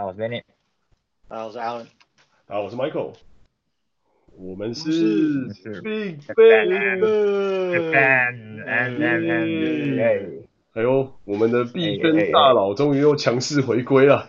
[0.00, 0.42] 我是 Benny。
[1.28, 1.84] 我是 Alan。
[2.46, 3.14] 大家好，我是 Michael。
[4.38, 4.90] 我们是
[5.82, 6.72] Big Bang。
[10.74, 14.28] 哎呦，我们的币圈大佬终于又强势回归了。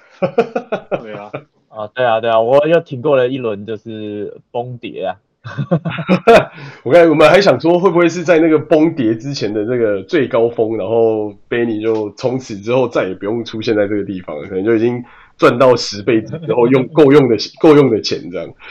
[1.04, 1.32] 对啊，
[1.68, 5.18] 啊， 对啊，对啊，我又挺过了一轮就是崩跌啊。
[6.84, 15.06] 我刚才我们还想说，会不会是在那个崩跌之前的那个最高峰，然后 Benny 就从此之后再也不用出现在这个地方了，可能就已经
[15.40, 18.54] 赚到十倍之后 用够用的够用的钱这样。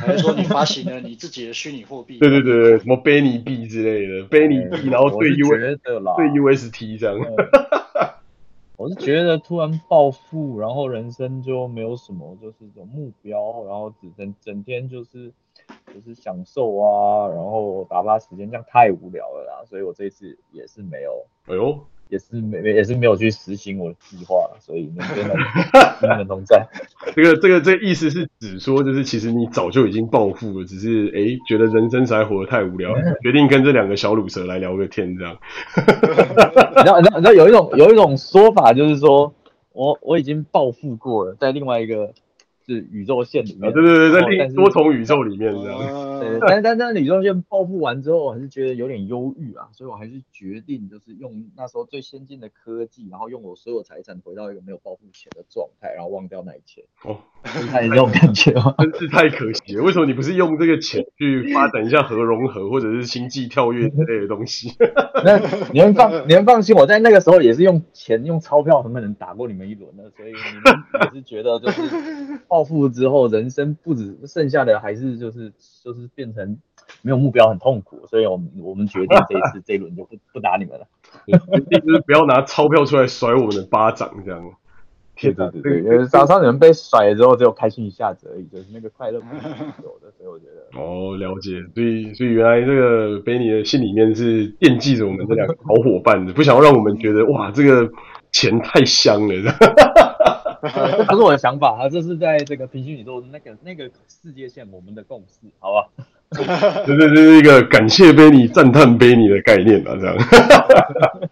[0.00, 2.18] 还是说你发行了你自己的虚拟货币？
[2.18, 5.76] 对对对对，什么 Benny 币之类的，Benny 币，然后对 U 对
[6.30, 7.18] UST 这样。
[8.76, 15.32] 我是觉得突然暴富，然后人生就没有什么就是一种目标，然后只整整天就是
[15.92, 19.64] 就是享受啊，然后打发时间，这样太无聊了啦。
[19.68, 21.84] 所以我这次也是没有，哎呦。
[22.08, 25.24] 也是没没也是没有去实行我的计划，所以能跟
[26.10, 26.66] 你们同在。
[27.14, 35.36] 这个这个这个意思是指说，就是其实你早就已经暴富了，只是哎、欸、觉得人生实在活得太无聊， 决定跟这两个小卤蛇来聊个天这样。
[36.84, 39.34] 然后然后然后有一种有一种说法就是说，
[39.72, 42.12] 我我已经暴富过了，在另外一个。
[42.66, 46.40] 是宇宙线里面，对对对，在多重宇宙里面这样。
[46.40, 56.84] 但但但宇宙线报复完之后，我还是觉得有点忧郁啊，所以我还是决定就是用那时候最先进的科技，然后用我所有财产回到一个没有报复前的状态，然后忘掉那一切。
[57.02, 58.74] 哦，是这种感觉吗？
[58.80, 59.82] 真是太可惜了。
[59.82, 64.72] 为什么你不是用这个钱去发展一下核融合或者是星际跳跃之类的东西？
[65.24, 65.38] 那
[65.72, 71.82] 你们放，你们放心，我在那个时候也是用钱用钞票，很可能打过你们一轮的，所以你们也是觉得就是。
[72.54, 75.52] 暴富之后，人生不止剩下的还是就是
[75.82, 76.56] 就是变成
[77.02, 78.06] 没有目标，很痛苦。
[78.06, 80.86] 所以我们我们决定这一次 这一轮就不不打你们了，
[81.26, 84.40] 就是不要拿钞票出来甩我们的巴掌，这样。
[85.20, 89.42] 对对对，因为早上你们被甩了之后，只有开心一下子而已，就是那个快乐不是
[89.82, 90.80] 有的， 所以我觉得。
[90.80, 91.60] 哦，了解。
[91.74, 97.90] 所以所以原来这个 Benny 的心里面是惦记着我们这两个好伙伴的，不想要让我们觉得哇，这个
[98.30, 99.52] 钱太香了。
[100.68, 105.88] 这不是我的想法啊，这是在这个平行宇宙那个那个世界线我们的共识，好吧？
[106.86, 110.16] 这这是一个感谢 Benny、赞叹 Benny 的概念啊，这样。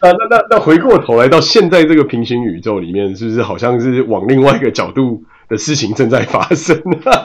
[0.00, 6.76] 那那那那回过头来到现在这个平行宇宙里面，是不是好像是往另外一个角度的事情正在发生？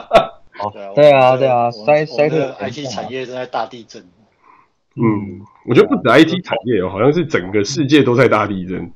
[0.60, 4.02] 哦，对啊，对啊，衰衰退，IT 产业正在大地震。
[4.96, 8.92] 嗯，我觉得不止 IT 产业哦，好像是整个世界都在大地震。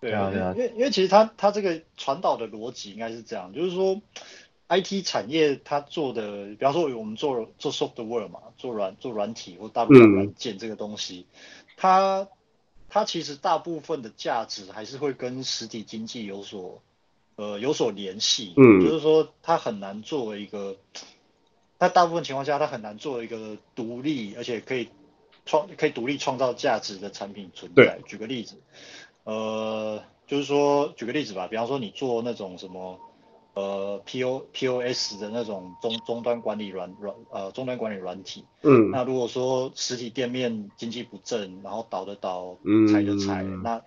[0.00, 4.00] 对啊，对啊，因为因为其实它它这个传导的逻辑应该是这样，就是说
[4.68, 11.36] ，IT 产业它做的，比方说我们做做 software 嘛，做软做软体或大部分软件这个东西，嗯、
[11.76, 12.28] 它
[12.88, 16.82] 它其实大部分的价值还是会跟实体经济有所
[17.36, 20.78] 呃有所联系，嗯，就是说它很难作为一个，
[21.78, 24.88] 它大部分情况下它很难作为一个独立而且可以
[25.44, 27.98] 创可以独立创造价值的产品存在。
[28.06, 28.56] 举个例子。
[29.30, 32.98] 呃，就是说，举个例子吧，比方说你做那种什么，
[33.54, 42.56] 呃，P O P O S 的那种终终端管理软软呃终端管理软体，嗯，那如果说实体店面经济不振，然后倒的倒，
[42.90, 43.80] 裁的裁，嗯，那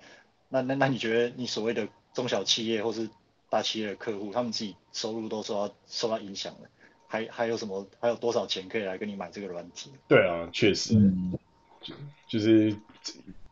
[0.48, 3.10] 那那那你觉得你所谓的中小企业或是
[3.50, 6.70] 大企业的客户，他们自己收入都受到受到影响了，
[7.06, 9.92] 还还有什么还有多少钱可以来跟你买这个软体？
[10.08, 11.38] 对啊，确实，嗯，
[11.82, 11.94] 就
[12.30, 12.74] 就是。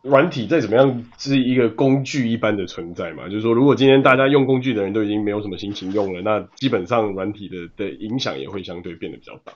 [0.01, 9.53] 软体再怎么样是一个工具一般的存在嘛，就是说，如果今天大家用工具的人都已经没有什么心情用了，那基本上软体的的影响也会相对变得比较大。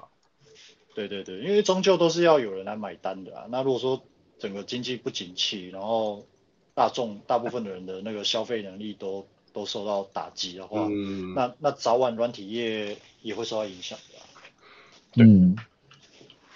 [0.94, 3.46] 对对对，因为终究都是要有人来买单的啊。
[3.50, 4.04] 那如果说
[4.38, 6.26] 整个经济不景气，然后
[6.76, 14.24] 大众大部分的人的那个消费能力都都受到打击的话，嗯、那那早晚软体业也会受到影响的啊。
[15.16, 15.56] 嗯。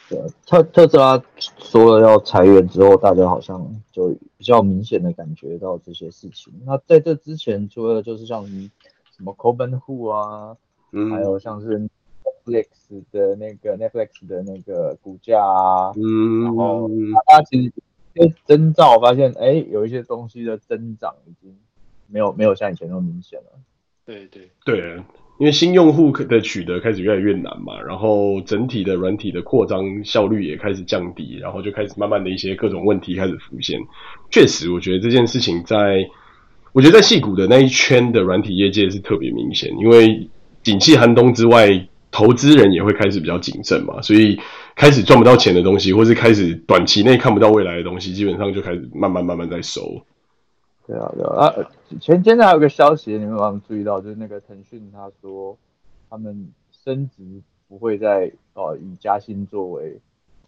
[0.09, 6.51] 对，特特斯拉说了要裁员之后，大家好像就比较明显的感觉到这些事情。
[6.65, 10.57] 那在这之前，除了就是像什么 Robinhood 啊，
[10.91, 11.87] 嗯，还有像是
[12.43, 12.65] Netflix
[13.11, 16.89] 的那个 Netflix 的那个股价啊，嗯，然后
[17.27, 17.71] 大家其实
[18.15, 21.55] 就征兆发现，哎，有一些东西的增长已经
[22.07, 23.51] 没有没有像以前那么明显了。
[24.05, 25.03] 对对对。
[25.39, 33.79] 因为新用户的取得开始越来越难嘛，然后整体的软体的扩张效率也开始降低，然后就开始慢慢的一些各种问题开始浮现。
[34.29, 36.05] 确实，我觉得这件事情在，
[36.73, 40.29] 我觉得在矽谷的那一圈的软体业界是特别明显，因为
[40.61, 44.37] 景气寒冬之外，投资人也会开始比较谨慎嘛，所以
[44.75, 50.03] 开始赚不到钱的东西，或是开始短期内看不到未来的东西，基本上就开始慢慢慢慢在收。
[50.89, 51.45] 对啊，对啊。
[51.45, 51.53] 啊，
[51.99, 54.01] 前前天还有个消息，你们有没有注意到？
[54.01, 55.55] 就是那个腾讯他说，
[56.09, 57.21] 他们升职
[57.67, 59.99] 不会再哦以加薪作为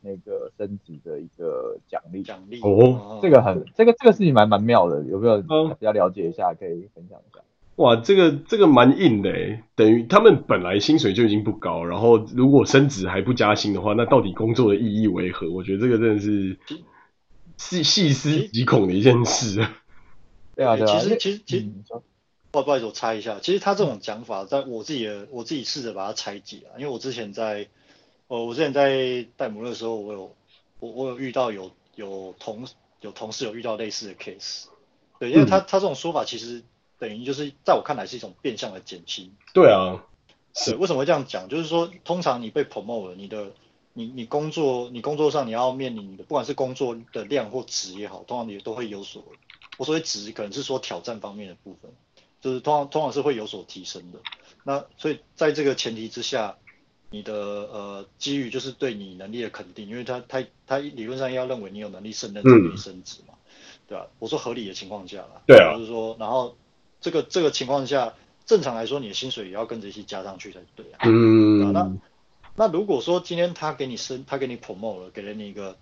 [0.02, 3.20] 那个升职的一个奖励奖励哦。
[3.22, 6.56] 这个很这个这个事情蛮蛮妙的，有没有比较了解一下？
[6.56, 7.44] 可以分享一下。
[7.76, 15.52] 哇，这个这个蛮硬的诶，等于他们本来薪水就已经不高，然后如果升职还不加薪的话，那到底工作的意义为何？
[15.52, 16.58] 我觉得这个真的是
[17.58, 19.66] 细细思极恐的一件事。
[20.62, 21.00] 对啊，对啊。
[21.00, 21.70] 其实其实其实，
[22.52, 27.68] 不好意思，我猜一下，其实他这种讲法，在我自己的我自己试着把它拆解啊，因为我之前在，
[28.28, 30.36] 呃，我之前在戴姆勒的时候，我有
[30.80, 32.68] 我我有遇到有有同
[33.02, 34.66] 有同事有遇到类似的 case，
[35.20, 36.64] 对，因为他他这种说法其实。
[37.02, 39.34] 等于就是在我看来是一种变相的减薪。
[39.56, 40.06] 对啊，
[40.54, 41.50] 是为什么会这样讲？
[41.50, 43.54] 就是说，通常你被 promote 了，你的
[43.94, 49.24] 你你工作你工作上你要面临你的，不管是工作的量或值也好，通常你都会有所，
[49.82, 51.90] 我所谓值可能是说挑战方面的部分，
[52.40, 54.20] 就是通常通常是会有所提升的。
[54.64, 56.56] 那所以在这个前提之下，
[57.10, 63.34] 你的呃机遇就是对你能力的肯定，因为他他他理论上要认为你有能力胜任，这个升职嘛，
[63.88, 64.06] 对吧？
[64.20, 66.56] 我说合理的情况下啦，对啊，就是说然后。
[67.04, 68.14] 这个这个情况下，
[68.46, 71.00] 正常来说，你的薪水也要跟着一起加上去才对啊。
[71.06, 71.74] 嗯。
[71.74, 71.92] 那
[72.56, 75.76] 那如果说今天他给你升，他给你 promote 了，给了你一个，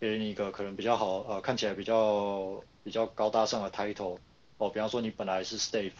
[0.00, 4.18] 给了你一个可能比较好，呃，看起来比较比较高大上的 title，
[4.58, 5.90] 哦，比方说你本来是 staff，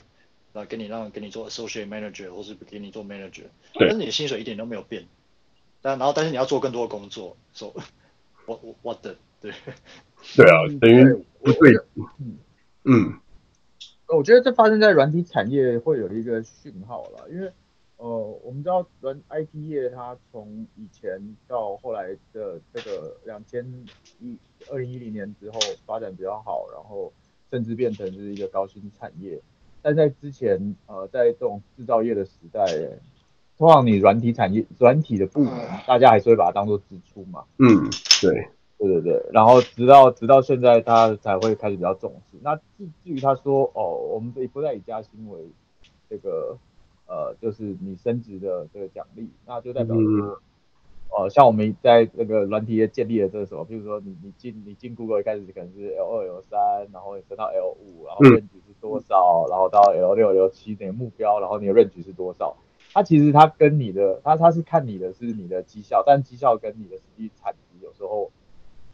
[0.53, 5.07] 那给你让给你做 associate manager，或是给你做 manager，但是你的薪水一点都没有变，
[5.83, 7.73] 但然后但是你要做更多的工作，so
[8.47, 9.53] what what the 对。
[10.37, 11.75] 对啊，等于不对。
[12.19, 12.39] 嗯。
[12.85, 13.21] 嗯
[14.07, 17.51] 我觉得这发生在软体产业会有一个讯号了，因为
[18.05, 21.19] 呃，我们知道软 IT 业它从以前
[21.49, 23.65] 到后来的这个两千
[24.21, 24.37] 一
[24.71, 27.11] 二零一零年之后发展比较好，然后
[27.51, 29.41] 甚至变成是一个高薪产业。
[29.81, 32.63] 但在之前呃，在这种制造业的时代，
[33.57, 35.53] 通常你软体产业软体的部门，
[35.87, 37.45] 大家还是会把它当做支出嘛。
[37.59, 37.89] 嗯，
[38.21, 38.49] 对。
[38.77, 42.37] 对对对，然后直到直到现在，他才会开始比较重视。
[42.43, 45.39] 那至至于他说哦，我们不再以加薪为
[46.11, 46.59] 这个
[47.15, 50.37] 呃，就是你升职的这个奖励，那就代表说，嗯、
[51.11, 56.59] 呃，像我们在那个软体业建立的这个什么，比如说你你进你进 Google 一开始可能是 L 二 L 三，
[56.93, 62.57] 然后你升到 L 五，然后 range 是多少，嗯、然后到 L 六 L 七你的目标，然后你的 range 是多少？
[62.93, 68.33] 它其实它跟你的，它它是看你的是你的绩效，但绩效跟你的实际产值有时候。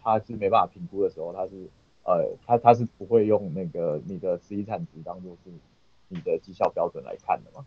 [0.02, 1.69] 它是没办法评估的时候，它是
[2.05, 5.50] 呃，它它是不会用那个你的实际产值当做是
[6.08, 7.67] 你的绩效标准来看的嘛。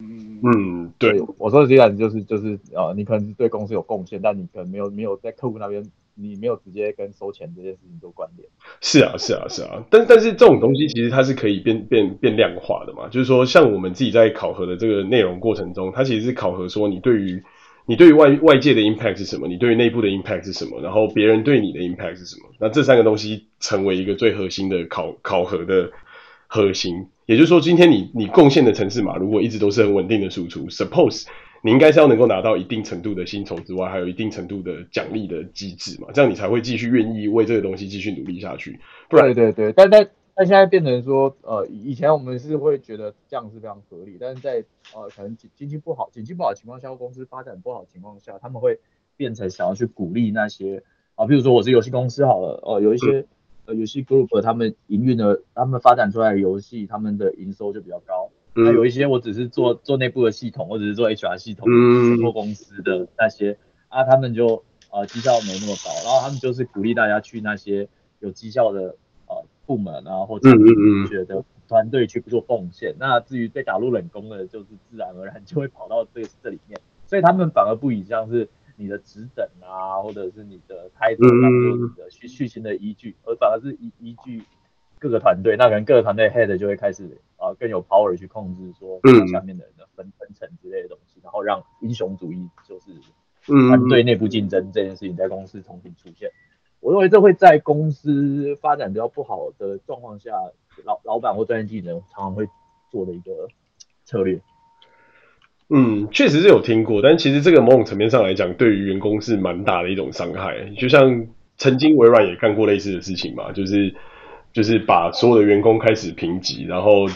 [0.00, 8.48] 嗯嗯，对，我说的虽然就是就是呃，你可能是对公司有贡献，但你可能没有没有在客户那边，你没有直接跟收钱这件事情做关联。
[8.80, 17.42] 是啊是啊是啊，但但是这种东西其实它是可以变变变量化的嘛，就是说像我们自己在考核的这个内容过程中，它其实是考核说你对于。
[17.86, 19.46] 你对于外外界的 impact 是什么？
[19.46, 20.80] 你对于内部的 impact 是什么？
[20.80, 22.48] 然后别人对你的 impact 是什么？
[22.58, 25.92] 那这三个东西成为一个最核心的考考核的
[26.46, 27.08] 核心。
[27.26, 31.26] 也就是说，今天你你贡献的城市码如果一直都是很稳定的输出，suppose
[31.62, 36.08] 你应该是要能够拿到一定程度的薪酬之外，还有一定程度的奖励的机制嘛？
[36.12, 38.78] 这样你才会继续愿意为这个东西继续努力下去。
[39.08, 40.08] 不然，对对对，但但。
[40.36, 48.80] 但现在变成说，呃，以前我们是会觉得这样是非常合理，但是在呃可能经经济不好、经济不好的情况下，公司发展不好的情况下，他们会
[49.16, 50.82] 变成想要去鼓励那些
[51.14, 53.26] 啊、呃，比如说我是游戏公司好了，哦、呃，有一些
[53.66, 58.30] 呃游戏 group 他们营运的，他们发展出来的游戏，他们的营收就比较高。
[58.54, 61.68] 那、嗯、有一些我只是做做内部的系统，我只是做 HR 系统，
[62.20, 67.88] 做公司的那些啊，他们就呃绩效没那么高，然后他们就是鼓励大家去那些
[68.20, 68.96] 有绩效的。
[69.66, 70.50] 部门啊，或者
[71.08, 84.42] 觉得团队去做贡献，嗯嗯嗯，那至于被打入冷宫的，就是自然而然就会跑到这这里面，所以他们反而不以像是你的职等啊，或者是你的 title 当做你的续续薪的依据，而反而是依依据
[84.98, 92.92] 各个团队，那可能各个团队 head 就会开始啊更有 power 去控制说下面的人的分分层之类的东西，然后让英雄主义就是
[93.68, 96.30] 团队内部竞争这件事情在公司重新出现。
[96.80, 100.32] 我认为这会在公司发展比较不好的状况下，
[100.84, 102.46] 老老板或专业技能常常会
[102.90, 103.48] 做的一个
[104.04, 104.40] 策略。
[105.74, 110.54] 嗯，确实是有听过，但其实这个某种层面上来讲，对于员工是蛮大的一种伤害。
[110.78, 111.26] 就像
[111.56, 113.92] 曾经微软也干过类似的事情嘛，就是
[114.52, 117.06] 就是把所有的员工开始评级，然后。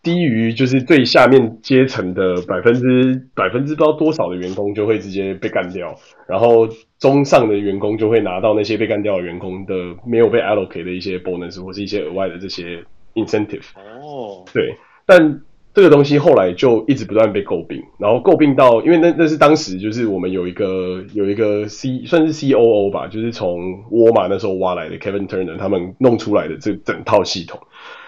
[0.00, 5.92] 低于就是最下面阶层的百分之百分之不知道多少的员工就会直接被干掉，
[6.26, 6.68] 然后
[7.00, 9.74] 中上的员工就会拿到那些被干掉的员工的
[10.06, 12.82] 没有被 allocate 的一些 bonus 或是一些额外的这些
[13.14, 13.64] incentive。
[13.74, 15.40] 哦，对，但
[15.78, 27.60] 这个东西后来就一直不断被诟病，然后诟病到，因为那那是当时就是我们有一个有一个 C 算是 COO 吧，就是从沃尔玛那时候挖来的 Kevin Turner 他们弄出来的这整套系统，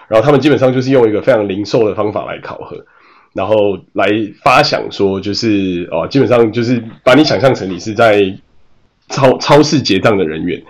[0.09, 2.85] 然后他们基本上就是用一个非常零售的方法来考核。
[3.33, 3.55] 然后
[3.93, 4.09] 来
[4.43, 8.37] 发想说，就是哦，基本上就是把你想象成你是在
[9.09, 10.61] 超超市结账的人员，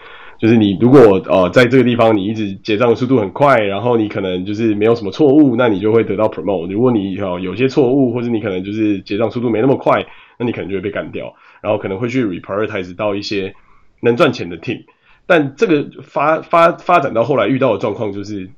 [0.41, 6.73] 就是你如果呃在这个地方你一直结账的速度很快，然后你可能就是没有什么错误，那你就会得到 promote。
[6.73, 10.07] 如果你哦有些错误，或者你可能就是结账速度没那么快，
[10.39, 13.55] 那你可能就会被干掉，然后可能会去 reprioritize 到一些
[14.01, 14.85] 能赚钱的 team。
[15.27, 18.49] 但这个发发发展到后来遇到的状况就是，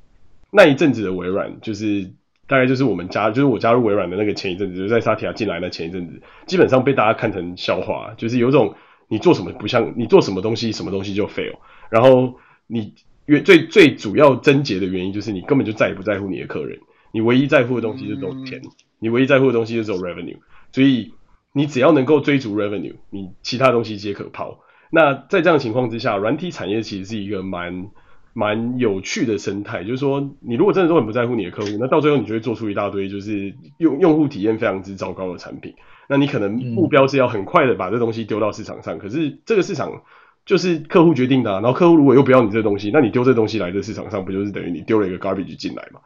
[0.50, 2.10] 那一阵子的微软就是。
[2.48, 8.74] 大概就是我们加，就是我加入微软的那个前一阵子，就是在萨提亚进来的前一阵子，基本上被大家看成笑话，就是有种
[9.12, 11.56] 你做什么不像，你做什么东西，什么东西就 fail。
[11.90, 12.94] 然后你
[13.26, 16.78] 原最最主要症结的原因，就是你根本就再也不在乎你的客人，
[17.12, 18.62] 你唯一在乎的东西就是钱，
[18.98, 20.38] 你唯一在乎的东西就是 revenue。
[20.72, 21.12] 所以
[21.52, 24.60] 你只要能够追逐 revenue，你其他东西皆可抛。
[24.90, 27.90] 那在这样的情况之下，软体产业其实是一个蛮。
[28.34, 35.74] 蛮有趣的生态，就是说，你如果真的都很不在乎你的客户，那到最后你就会做出一大堆就是用用户体验非常之糟糕的产品。
[36.08, 40.02] 那你可能目标是要很快的把这东西丢到市场上，嗯、可是这个市场
[40.46, 41.60] 就是客户决定的啊。
[41.60, 46.00] 然后客户如果又不要你这东西，那你丢这东西来这市场上，不就是等于你丢了一个 garbage 进来嘛？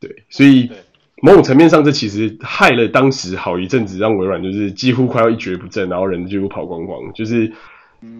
[0.00, 0.70] 对，所以
[1.22, 7.52] 某种层面上，这其实害了当时好一阵子，让微软就是几乎快要一蹶不振，然后人几乎跑光光，就是。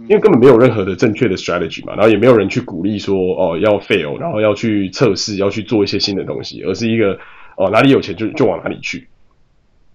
[0.08, 7.18] 因为根本没有任何的正确的 strategy 嘛，然后也没有人去鼓励说哦要 fail，然后要去测试，要去做一些新的东西，而是一个
[7.56, 9.08] 哦哪里有钱就就往哪里去。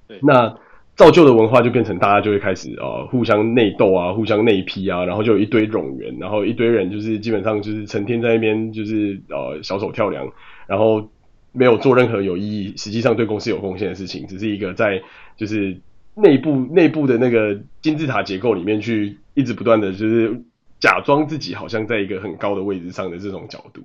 [0.09, 0.53] 对，那
[0.97, 10.29] 造就的文化就变成大家就会开始哦互相内斗啊，互相内批啊，然后就有一堆冗员，然后一堆人就是基本上就是成天在那边就是呃小手跳梁，
[10.67, 11.09] 然后
[11.53, 15.01] 没有做任何有意义，实际上对公司有贡献的事情，只是一个在
[15.37, 15.77] 就是。
[16.13, 20.41] 内部内部的那个金字塔结构里面去一直不断的就是
[20.79, 23.81] 假装自己好像在一个很高的位置上的这种角度，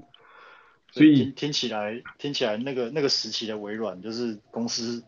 [0.91, 5.05] 所以听，听起来听起来那个那个时期的微软就是公司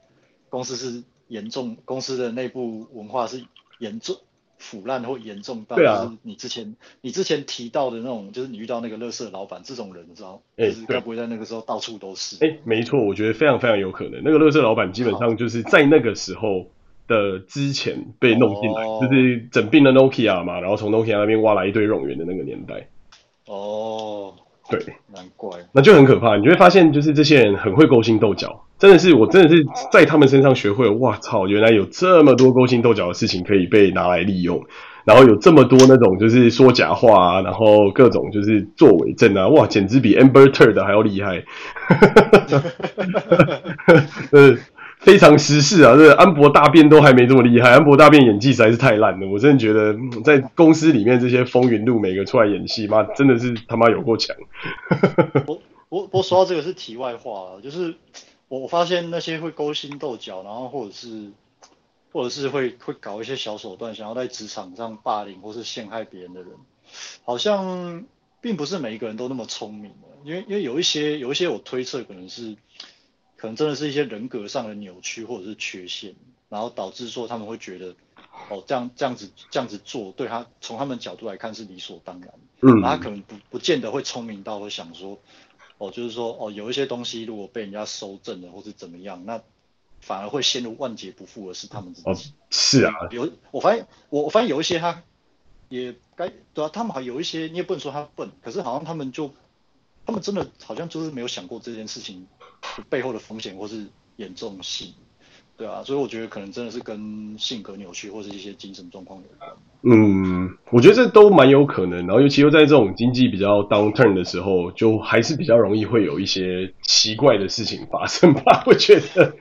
[0.49, 3.43] 公司是严重公司的内部文化是
[3.79, 4.17] 严重
[4.59, 12.37] 腐烂或严重到就是你之前你之前提到的那种就是你遇到那个垃圾老板这种人，你知道，欸、就是该不会在那个时候到处都是？
[12.45, 16.71] 哎、欸，没错，我觉得非常非常有可能，那个垃圾老板基本上就是在那个时候。
[17.09, 19.03] 的之前被弄进来，oh.
[19.03, 22.87] 就是整并了 Nokia 嘛，然后从 Nokia 那边挖来一堆冗员的那个年代。
[23.47, 24.35] 哦，
[24.71, 24.79] 对，
[25.15, 26.37] 难怪，那就很可怕。
[26.37, 30.93] 你就会发现，就是这些人很会勾心斗角，真的是，我真的是在他们身上学会了。
[30.99, 34.63] 哇操，原来有这么多勾心斗角的事情可以被拿来利用，
[35.07, 41.43] 然后有这么多那种就是说假话啊，然后各种就是作伪证啊，哇，简直比 Amber Turd 还要厉害。
[44.33, 44.59] 嗯。
[45.09, 45.97] 非常时事啊！
[45.97, 49.27] 这安博大辩都还没这么厉害，安博大辩演技实在是太烂了。
[49.27, 54.37] 我真的觉得在公司里面这些风云录每个出来演戏，妈真的是他妈有够强。
[55.47, 57.95] 我我我说到这个是题外话了，就是
[58.49, 61.31] 我发现那些会勾心斗角，然后或者是
[62.13, 66.51] 或者是会会搞一些小手段，想要在职场上霸凌或是陷害别人的人，
[67.25, 68.05] 好像
[68.43, 72.57] 并不是每一个人都那么聪明的，因为因为有一些有一些我推测可能是。
[73.39, 76.17] 可能真的是一些人格上的扭曲或者是缺陷，
[76.49, 77.95] 然后导致说他们会觉得，
[78.51, 82.31] 哦，这样这样子这样子做对他从他们角度来看是理所当然，
[82.63, 85.21] 嗯，然后他可能不不见得会聪明到会想说，
[85.79, 89.41] 哦，就是说哦，有一些东西如果被人家收正了或是怎么样，那
[90.01, 92.11] 反而会陷入万劫不复的是他们自己。
[92.11, 92.17] 哦，
[92.51, 95.05] 是啊，有我发现我我发现有一些他
[95.69, 99.33] 也该对啊，他们还有一些你也不能说他笨，可是好像他们就
[100.05, 102.27] 他们真的好像就是没有想过这件事情。
[102.89, 103.87] 背后的风险或是
[104.17, 104.89] 严重性，
[105.57, 109.51] 对啊，所以我觉得可能真的是跟性格扭曲或是一些精神状况有关。
[109.83, 112.05] 嗯，我觉得这都蛮有可能。
[112.07, 118.63] 然后尤其又在这种经济比较 downturn 的时候，就还是比较容易会有一些奇怪的事情发生吧。
[118.67, 119.33] 我觉得，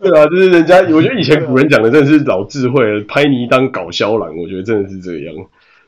[0.00, 5.34] 对啊，就是人家，我觉得以前古人讲的真的是老智慧，拍泥当搞笑郎，我觉得真的是这样。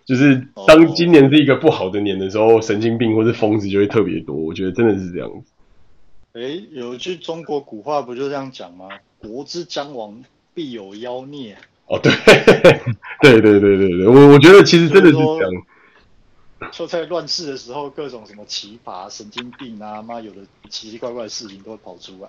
[0.04, 4.36] 就是当今年是一个不好的年的时候，神经病或是疯子就会特别多。
[4.36, 5.52] 我觉得真的是这样子。
[6.34, 8.88] 诶，有句中国古话不就这样讲吗？
[9.18, 10.22] 国之将亡，
[10.54, 11.56] 必有妖孽。
[11.86, 12.12] 哦，对，
[13.22, 15.50] 对对对对对，我我觉得其实真的是这样。
[16.70, 22.28] 就在乱世的时候，各种什么奇葩、神经病啊，妈有的奇奇怪怪的事情都会跑出来。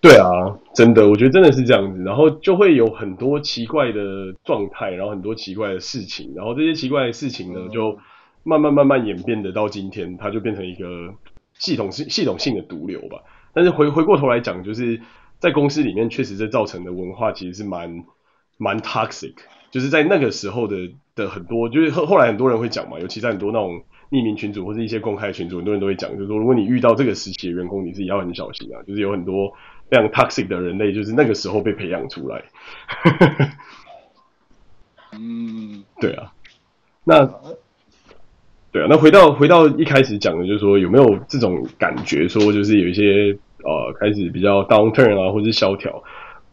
[0.00, 0.28] 对啊，
[0.74, 7.98] 真的，我觉得真的是这样子，然后就会有很多奇怪的状态，然后很多奇怪的事情，然后这些奇怪的事情呢，嗯、就
[8.44, 11.12] 慢慢慢慢演变的到今天，它就变成一个。
[11.62, 13.22] 系统性系统性的毒瘤吧。
[13.54, 15.00] 但是回回过头来讲，就是
[15.38, 18.04] 在公司里面确实这造成的文化其实是蛮
[18.58, 19.34] 蛮 toxic，
[19.70, 29.52] 就是在那个时候的的很多，就是后后来很多人会讲嘛，尤其在很多那种匿名群组或者一些公开群组，很多人都会讲，就是说如果你遇到这个时期的员工，你自己要很小心啊，就是有很多
[29.88, 32.42] 非常 toxic 的人类，就是那个时候被培养出来。
[35.12, 36.32] 嗯，对啊，
[37.04, 37.24] 那
[38.72, 46.02] 对啊，那回到回到一开始讲的，就是说有没有这种感觉，说就是有一些呃开始比较 downturn 啊，或者是萧条？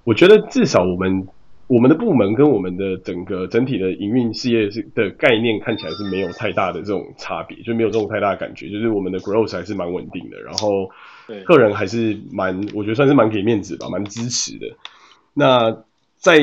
[0.03, 1.27] 我觉得至少我们
[1.67, 10.89] 我们的部门跟我们的整个整体的营运事业是的概念看起来是没有太大的这种差别，就没有这种太大的感觉，就是我们的 growth 还是蛮稳定的，然后
[11.45, 14.65] 个人还是蛮我觉得算是蛮给面子吧，蛮支持的。
[15.33, 15.77] 那
[16.17, 16.37] 在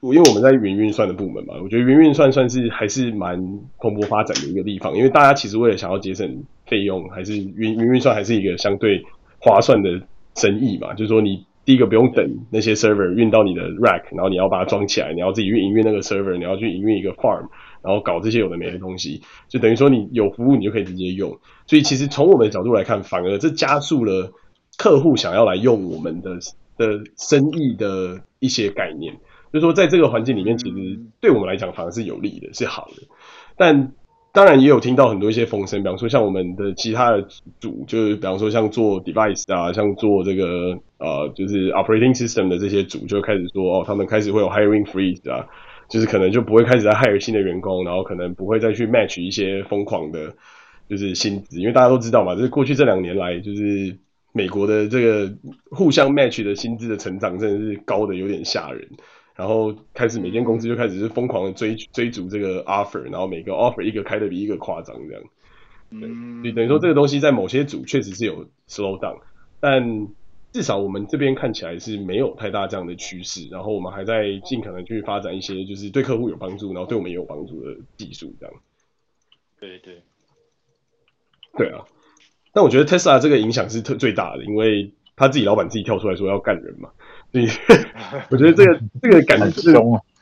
[0.00, 3.38] 因为我们在云运算的部门嘛，我觉得云运算算是还是蛮
[3.78, 4.96] 蓬勃发展的一个地方。
[4.96, 9.04] 因为大家其实为了想要节省费用，还是云云运算还是一个相对
[9.38, 10.00] 划算的
[10.34, 10.92] 生意嘛。
[10.94, 17.48] 就是说，你第一个不用等那些 server 运到你的 rack，然后你要把它装起来，你要自己去营运那个 server，你要去营运一个 farm，
[17.82, 21.38] 然后搞这些有的没的东西，就等于说你有服务你就可以直接用。
[21.66, 24.32] 所以其实从我们的角度来看，反而这加速了
[24.78, 26.38] 客户想要来用我们的
[26.76, 29.16] 的生意的一些概念。
[29.52, 33.02] 就是说，在这个环境里面，其实对我们来讲反而是有利的，是好的。
[33.56, 33.92] 但
[34.32, 37.26] 当然也有听到很多一些风声，比方说像我们的其他的
[37.58, 45.46] 组，就是比方说像做 device 啊，像做这个呃，就是 operating system 的这些组，就开始说哦，他们开始会有 hiring freeze 啊，
[45.88, 50.34] 就是可能就不会开始在 hire 新的员工，然后可能不会再去 match 一些疯狂的，
[50.86, 53.96] 就是薪资，因为大家都知道嘛，就是过去这两年来，就是
[54.32, 55.32] 美国的这个
[55.70, 58.86] 互相 match 的薪资的成长，真的是高的有点吓人。
[59.36, 65.22] 然后开始每间公司就开始是疯狂的追追逐这个 offer，然后每个 offer 一个开的比一个夸张这样。
[65.90, 69.20] 对，所以等于说这个东西在某些组确实是有 slow down，
[69.60, 70.08] 但
[70.52, 73.46] 至少我们这边看起来是没有太大这样的趋势。
[73.50, 78.54] 然后我们还在尽可能去发展一些就是对客户有帮助，然后对我们也有帮助的技术这样。
[79.60, 80.02] 对对
[81.56, 81.84] 对啊，
[82.52, 86.90] 但我觉得 Tesla 这个影响是特最大的，因为他自己老板自己跳出来说要干人嘛。
[87.36, 87.48] 所以
[88.30, 89.72] 我觉得这个这个感觉是，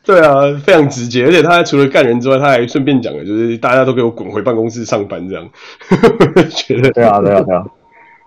[0.05, 1.25] 对啊，非常直接。
[1.25, 5.49] 而且他除了干人之外，他还顺便讲了，就是大家都给我滚回办公室上班这样。
[6.51, 7.65] 觉得对啊，对啊，对啊，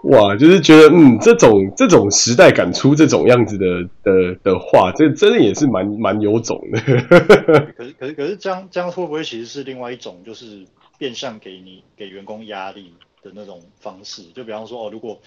[0.04, 6.80] 哇，就是觉得嗯，这种这种时代敢出这种样子的的的话，这真的也是蛮蛮有种的。
[7.76, 10.66] 可是可是可是这样这样会不会其实是另外一种，就是
[10.98, 14.24] 变相给你给员工压力的那种方式？
[14.34, 15.20] 就比方说哦，如果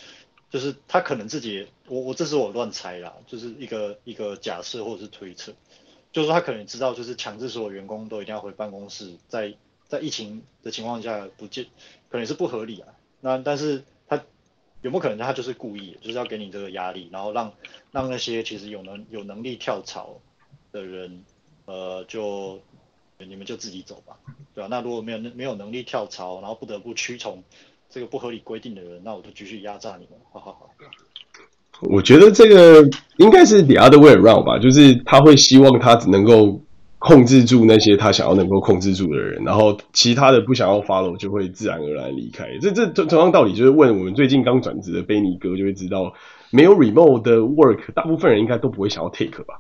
[0.51, 5.53] 就是他可能自己，我我这是我乱猜啦，就是一个一个假设或者是推测，
[6.13, 9.55] 就是他可能知道，就是强制所有员工都一定要回办公室，在
[9.87, 11.67] 在疫情的情况下不见，
[12.09, 12.89] 可能是不合理啊。
[13.21, 14.17] 那但是他
[14.83, 17.53] 有没有可能他就是故意，就是要给你这个压力，然后让
[17.93, 20.21] 让那些其实有能有能力跳槽
[20.73, 21.25] 的人，
[21.67, 22.61] 呃，就
[23.19, 24.19] 你们就自己走吧，
[24.53, 24.69] 对吧？
[24.69, 27.45] 那如果没有没有能力跳槽，然后不得不屈从。
[27.91, 30.19] 这个不合理规定的人，那我就继续压榨你们。
[30.33, 30.71] 好好好。
[31.83, 36.61] 我觉得这个应该是 the other way around 吧，就是他会希望他只能够
[36.99, 42.47] 控制住那些他想要能够控制住的人，然后其他的不想要 follow 就会自然而然离开。
[42.61, 46.13] 这这同样道理，就是问我们最近刚转职的贝尼哥就会知道，
[46.51, 49.59] 没有 remote 的 work，大部分人应该都不会想要 take 吧？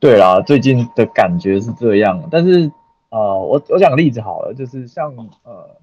[0.00, 2.28] 对啦，最近的感觉是这样。
[2.28, 2.72] 但是
[3.10, 5.80] 呃，我我讲个例子好了，就是像呃。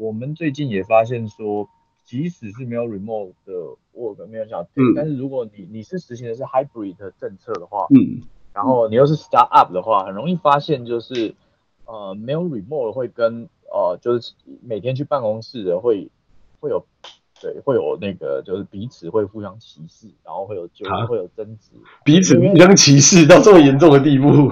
[0.00, 1.68] 我们最近也发现说，
[2.06, 3.52] 即使是没有 remote 的
[3.94, 8.22] work 没有想对，嗯、但是如果你你是实行的是 hybrid 的政策的话，嗯，
[8.54, 11.34] 然后你又是 start up 的话，很容易发现就是，
[11.84, 14.32] 呃，没有 remote 会跟呃，就是
[14.62, 16.08] 每天去办公室的会
[16.60, 16.82] 会有，
[17.38, 21.72] 对，会有那个就是彼此会互相歧视，然后会有就会有争执，
[22.04, 24.50] 彼此互相歧视到这么严重的地步。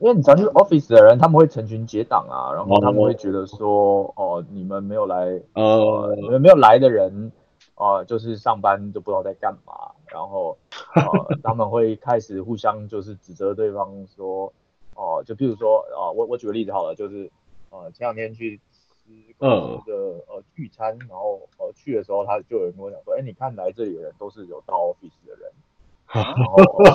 [0.00, 7.30] 因为你常去 office 的人，他们会成群结党啊，然后他们会觉得说，哦，哦，你们没有来，呃，你们没有来的人，
[7.74, 10.56] 呃，就是上班都不知道在干嘛，然后，
[10.94, 14.50] 呃， 他们会开始互相就是指责对方说，
[14.94, 17.30] 哦、呃，就比如说，啊、呃，我我举个例子好了，就是，
[17.68, 19.50] 呃，前两天去吃公
[19.82, 19.94] 司的
[20.28, 25.52] 呃聚餐，然后呃去的时候，他就有人跟我讲说，哎，你看来这里的人都是有到 office 的人。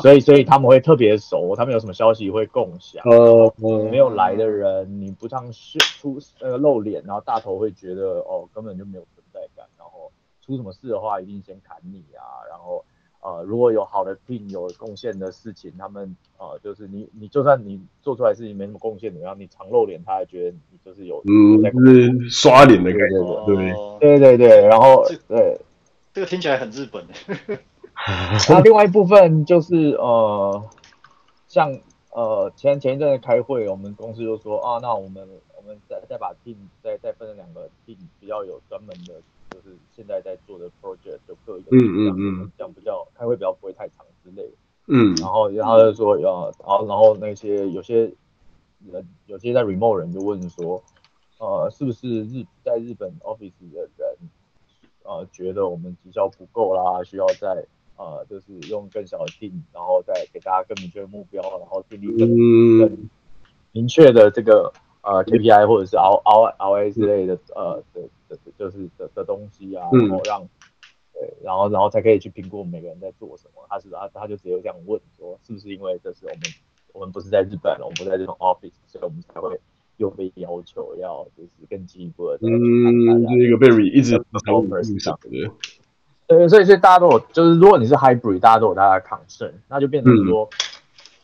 [0.02, 3.02] 所以，所以他们会特别熟，他们有什么消息会共享。
[3.06, 3.54] 呃，
[3.90, 9.66] 没有来的人，你不常出那个露脸，然后大头会觉得哦，根本就没有存在感。
[9.78, 10.12] 然后
[10.46, 12.44] 出什么事的话，一定先砍你啊。
[12.50, 12.84] 然后，
[13.22, 25.58] 呃，如果有好的 team 有贡献的事情，他们呃，就是你你就算你做出来事情没什么贡献，然后你常露脸，他还觉得你就是有嗯，就是刷脸的感觉，对对对对对，然后对，
[26.14, 27.02] 这个听起来很日本。
[28.50, 30.64] 那另外一部分就是呃，
[31.48, 31.80] 像
[32.12, 39.14] 呃前前一阵子开会，我们公司就说啊，那我们我们再再把 team 再再分成两个 team，比较有专门的。
[39.52, 44.54] 就是现在在做的 project 就各一个，嗯嗯嗯，这样比较开会比较不会太长之类的，
[44.88, 48.12] 嗯，然后然后就说要，然后然后那些有些
[48.86, 50.84] 人有些在 remote 人就问说，
[51.38, 54.18] 呃，是不是日在日本 office 的人，
[55.04, 57.66] 呃，觉得我们绩效不够啦，需要再
[57.98, 62.28] 呃，就是用更小的 team，然后再给大家更明确的目标，然后建立更
[62.80, 63.10] 更
[63.72, 68.02] 明确的这个呃 KPI 或者是 R R RA 之类的呃的。
[68.28, 70.50] 的就是的的东西啊，然后让，嗯、
[71.14, 73.64] 对，然后然后才可以去评估每个人在做什么。
[73.70, 76.42] 他是他他就直接这样问说，是不是因为这是我们
[76.94, 79.60] 我们不是在日本，我们不在这种 office，所以我们才会
[79.98, 82.40] 又被要求要就是更进一步的。
[82.42, 84.18] 嗯，这个被 re 一直在
[84.52, 85.30] office 上的。
[86.28, 90.50] 对，所以所以大家都有，就是如果你是 hybrid，大家都有大家的 concern，那就变成说，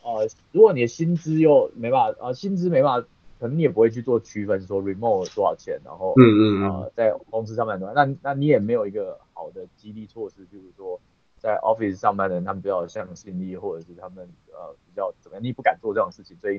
[0.06, 3.08] 嗯、呃，如果你的薪资又没办法，呃，薪资没办法。
[3.40, 11.00] 可能你也不会去做区分，说 remote 多少钱，然后嗯嗯呃在公司上班多，那那你也没有一个好的激励措施，就是说
[11.40, 16.58] 在 office 上班的人他们比较有向心力，或者是他们呃比较怎么样，你不敢做这种事情，所以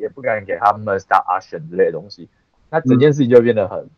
[0.00, 2.28] 也不敢给他们 start action 之类的东西，
[2.70, 3.90] 那整件事情就变得很、嗯、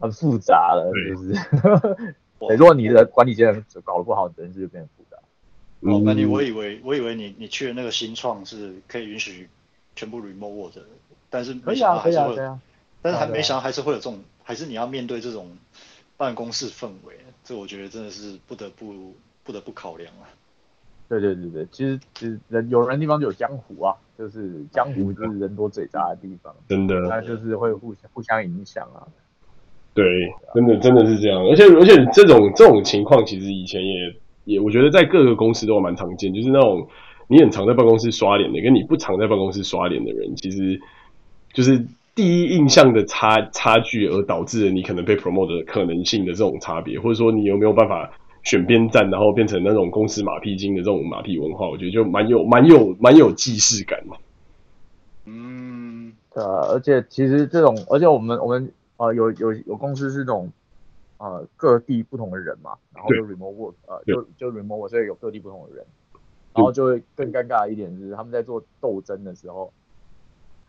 [0.00, 5.16] 很复杂了，就是对，如果你的管理阶层搞得不好，整件事就变得复杂。
[5.80, 9.48] 哦，那你我以为我以为你你去的那个新创是可以允许
[9.96, 10.82] 全部 remote work 的。
[11.30, 12.60] 但是没想到还是会，啊啊啊、
[13.02, 15.50] 但是还没想到还是会有这种，啊啊、还是你要面对这种
[16.16, 20.26] 办公室氛围，这我觉得真的是不得不不得不考量啊。
[21.08, 29.06] 对对对对，其实其实人有人的地方就有江湖啊，就是江湖就是人多嘴杂的地方，真的，那就是会互相互相影响啊。
[30.02, 36.86] 对，真的真的是这样，而且而且这种这种情况其实以前也也，我觉得在各个公司都蛮常见，就是那种
[37.26, 40.80] 你很常在办公室刷脸的，跟你不常在办公室刷脸的人，其实。
[41.54, 41.82] 就是
[42.14, 48.12] 第一印象的差差距，而导致了你可能被 promote 的可能性的这种差别，或者说你有没有办法
[48.44, 54.16] 选边站，然后变成那种公司马屁精的这种马屁文化，我觉得就蛮有蛮有蛮有既视感的。
[55.24, 60.52] 嗯，对啊，而且其实这种，而且我们我们呃有有有公司是那种
[61.16, 65.86] 呃各地不同的人嘛，然后就 remote work，呃就就 remote work，所以有各地不同的人，
[66.54, 69.72] 然后就会更尴尬一点就是他们在做斗争的时候。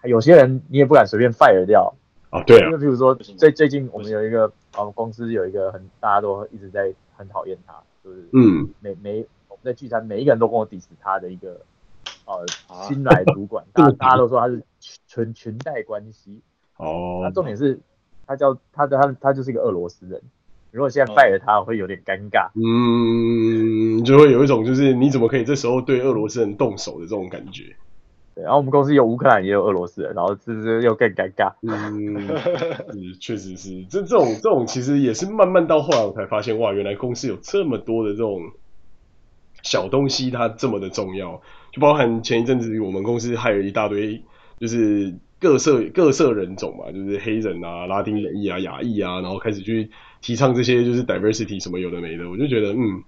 [0.04, 1.94] 有些人你也不敢随便 fire 掉
[2.30, 8.70] 啊，对啊，就比如说最最近我们有一个呃公司有一个很大家都一直在很讨厌他，就是嗯。
[8.80, 11.60] 每每我们在聚餐每一个人都跟我 diss 他的一个
[12.26, 12.46] 呃
[12.88, 14.64] 新来主管， 大家大家都说他是
[15.06, 16.40] 裙裙带关系
[16.78, 17.78] 哦，那重点是
[18.30, 20.22] 他叫他的他他就是一个俄罗斯人，
[20.70, 27.76] 如果现在 fire 他会有点尴尬，嗯，就会有一种就是你怎么可以这时候对俄罗斯人动手的这种感觉。
[28.36, 31.54] 然后我们公司有乌克兰，也有俄罗斯人，然后是不是又更尴尬？
[31.66, 32.38] 嗯，
[33.20, 38.52] 确实是，这这种这种其实也是慢慢到后来我才发现，哇，原来公司有这么多的这种
[39.64, 41.42] 小东西，它这么的重要。
[41.72, 44.22] 就包含前一阵子我们公司还有一大堆，
[44.60, 49.90] 就是各色各色人种嘛，就是黑人啊、拉丁人裔啊、亚裔啊，然后开始去
[50.22, 53.04] 提倡这些就是 diversity 什么有的没的，我就觉得嗯。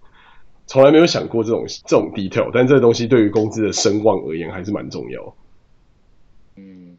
[0.67, 5.35] 从来没有想过这种这种 detail，但这个东西对于公司的声望而言还是蛮重要。
[6.55, 6.97] 嗯，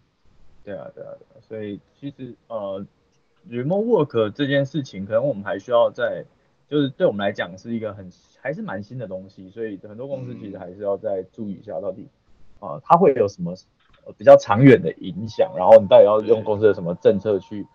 [0.62, 1.40] 对啊，对啊，对啊。
[1.48, 2.84] 所以其实呃
[3.48, 6.22] ，remote work 这件事情，可能我们还需要在，
[6.68, 8.10] 就是对我们来讲是一个很
[8.42, 12.06] 还是蛮新的东西，所以很多公司其实还是要再注意一下，到底
[12.58, 13.54] 啊、呃，它会有什么
[14.16, 17.66] 比较长远的影响，然后你到底要用公司的什么政策去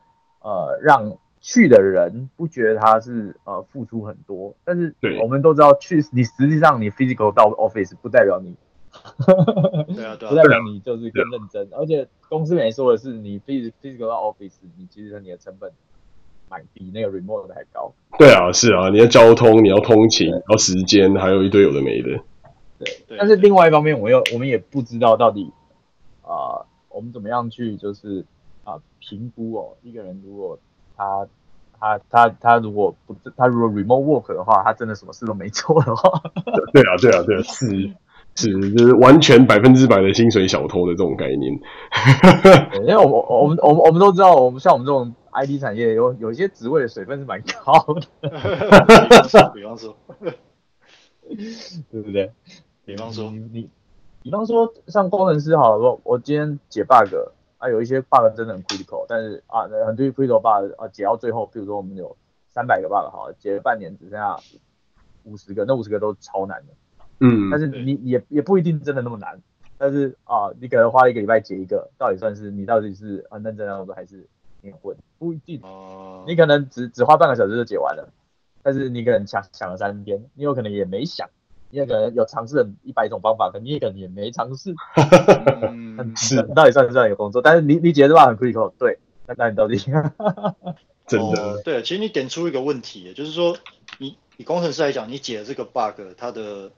[0.41, 1.17] 呃让。
[1.39, 8.55] 去的人不觉得他是呃付出很多，但是我们都知道去你实际上你 physical 到 office 不代表你，
[9.95, 15.71] 对啊对啊， 不代表你就是更认真，而且公司没说的是你 physical 到 office 你其实你的成本
[16.49, 17.93] 买比那个 remote 的还高。
[18.17, 22.09] 对啊，是啊，你的交通你要通勤，然后时间还有一堆有的没的。
[22.79, 25.53] 对，对，但是另外一方面，我又我们也不知道到底
[26.27, 28.25] 啊、呃，我们怎么样去就是
[28.63, 30.59] 啊评估哦，一个人如果。
[30.99, 31.27] 他
[31.79, 36.19] 他他他如果不他如果 remote work 的话，他真的什么事都没做的话，
[36.73, 37.93] 对啊对啊对啊，是
[38.33, 41.53] 是就是完全百分之百的薪水小偷的这种概念。
[42.81, 48.01] 因为我我我们我们我们都知道，我们像我们这种 IT 产业有有一些职位的水分是蛮高的。
[49.53, 49.95] 比方说，
[51.91, 52.31] 对不对？
[52.85, 53.69] 比方说你你，
[54.27, 57.15] 比方说像工程师好了，我我今天解 bug
[57.59, 62.13] 啊，有一些 bug 真的很 critical，但是啊，很多 critical bug 啊，解到最后，比如说我们有
[62.53, 64.35] 三百个 bug 好了，解了半年只剩下
[65.23, 66.73] 五十个，那五十个都超难的。
[67.21, 69.41] 嗯，但是你也也不一定真的那么难，
[69.77, 74.27] 但是啊，你可能花一个礼拜解一个，到底算是你到底是很认真的做还是
[74.59, 74.93] 你混？
[75.17, 75.61] 不一定。
[75.63, 76.25] 哦。
[76.27, 78.09] 你可能只只花半个小时就解完了，
[78.61, 81.29] 但是你可能想想了三天，你有可能也没想。
[81.69, 84.73] 你也可能有尝试了一百种方法，可你也可能也没尝试。
[85.69, 87.41] 嗯，是，到底算不算一个工作？
[87.41, 89.77] 但是你你解的话很 critical，对，那那你到底？
[91.07, 93.57] 真的、哦，对，其实你点出一个问题，就是说，
[93.97, 96.69] 你以工程师来讲，你解的这个 bug，它的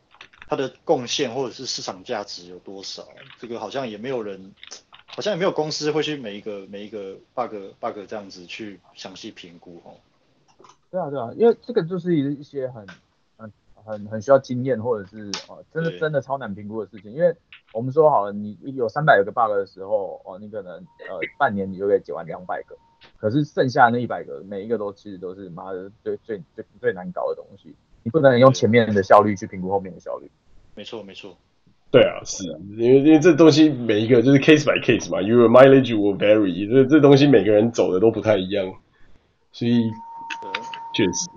[0.48, 3.08] 它的贡献或者是市场价值有多少？
[3.40, 4.54] 这个好像也没有人，
[5.08, 9.98] 好像也没有公司会去每一个每一个 bug bug 这样子去详细评估哦。
[10.92, 12.86] 对啊，对啊，因为这个就是一一些很。
[13.90, 17.12] 很很需要经验，或者是哦，真的真的超难评估的事情。
[17.12, 17.36] 因为
[17.74, 22.78] 我们说好了，你有三百个 bug 的时候，哦，你可能呃半年你就可以解完两百个，
[23.18, 27.76] 可是剩下那一百个，每一个都其实都是妈的最最最最难搞的东西。
[28.04, 30.30] 你不能用前面的效率去评估后面的效率。
[30.76, 31.36] 没错没错。
[31.90, 38.72] 对啊，是啊，因为因为这东西每一个就是 case by case 嘛，your mileage will vary，这这东西每个人走的都不太一样，
[39.52, 39.90] 所以
[40.94, 41.28] 确实。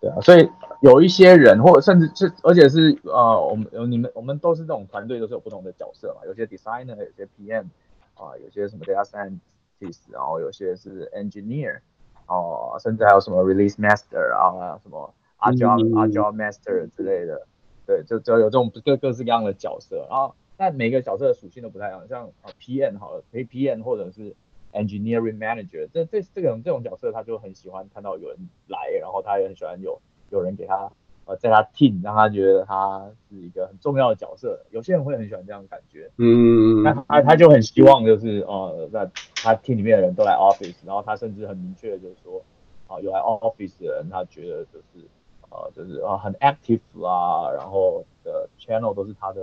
[0.00, 0.48] 对啊，所以。
[0.82, 6.26] 有一些人，或者甚至是，而且是呃，我们有你们，我们都是这种团队，都是有不同的角色嘛。
[6.26, 7.66] 有些 designer，有些 PM，
[8.14, 11.78] 啊、呃，有些什么 data scientist，然后有些是 engineer，
[12.26, 17.46] 哦、呃，甚至还有什么 release master 啊，什么 agile、嗯、agile master 之类的。
[17.86, 20.04] 对，就就有这种各各式各样的角色。
[20.10, 22.08] 然后，但每个角色的属性都不太一样。
[22.08, 24.34] 像啊 PM 好了，PM 或者是
[24.72, 30.00] engineering manager，这这这种这种角色，他就很喜欢看到有人来，然后他也很喜欢有。
[30.32, 30.90] 有人给他
[31.24, 39.08] 呃，在他 team 让他觉得他是一个很重要的角色，有些人会很喜欢这样的感觉，嗯，那他他就很希望就是呃，在
[39.40, 42.44] 他 team 里面的人都来 office，然后他甚至很明确的就是说，
[42.86, 45.08] 啊、呃，有来 office 的人，他觉得就是
[45.50, 49.40] 呃，就是啊、呃、很 active 啊，然后的 channel 都是他的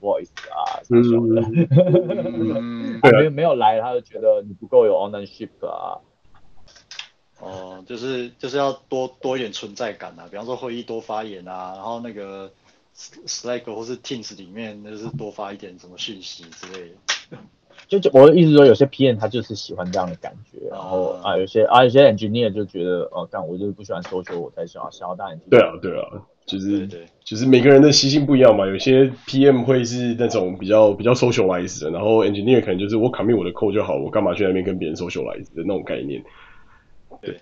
[0.00, 1.42] voice 啊，什么的，
[2.62, 6.00] 嗯， 没有没有来，他就觉得你不够有 ownership 啊。
[7.42, 12.48] 哦，就是就是要多多一点存在感啊，比方说会议多发言啊，然后那个
[12.96, 16.88] Slack 或是 Teams 里面就是多发一点什么讯息之类
[17.30, 17.38] 的。
[17.88, 25.50] 就就我的意思说，有些 PM 他就是喜欢这样的感觉，然后啊有些啊有些 Engineer 就觉得哦，但我就是不喜欢 social，我才想要想要当 Engineer。
[25.50, 36.22] 对啊对啊，就是对，就是每个人的习性不一样嘛，有些 PM 会是那种比较比较 socialize 的，然后 Engineer 可能就是我 commit 我的 code 就好，我干嘛去那边跟别人 socialize 的那种概念。
[37.22, 37.40] 对，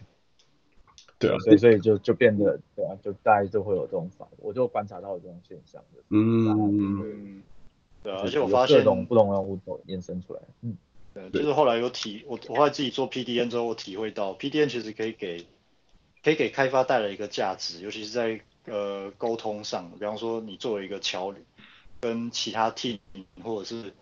[1.18, 6.02] 对啊，所以所以就就变得对啊，就大家就会有这种法，我就观察到这种现象的。
[6.10, 7.42] 嗯，
[8.02, 10.40] 对啊，而且我发现各种不同的物种延伸出来。
[10.60, 10.76] 嗯，
[11.14, 15.46] 对，就是后来有体我我后来自己做 PDN 之后，我体会到 PDN 其实可以给
[16.22, 21.42] 可以给开发带来一个价值，尤其是在呃沟通上，比方说你作为一个桥梁，
[22.00, 22.98] 跟其他 team
[23.42, 23.92] 或者是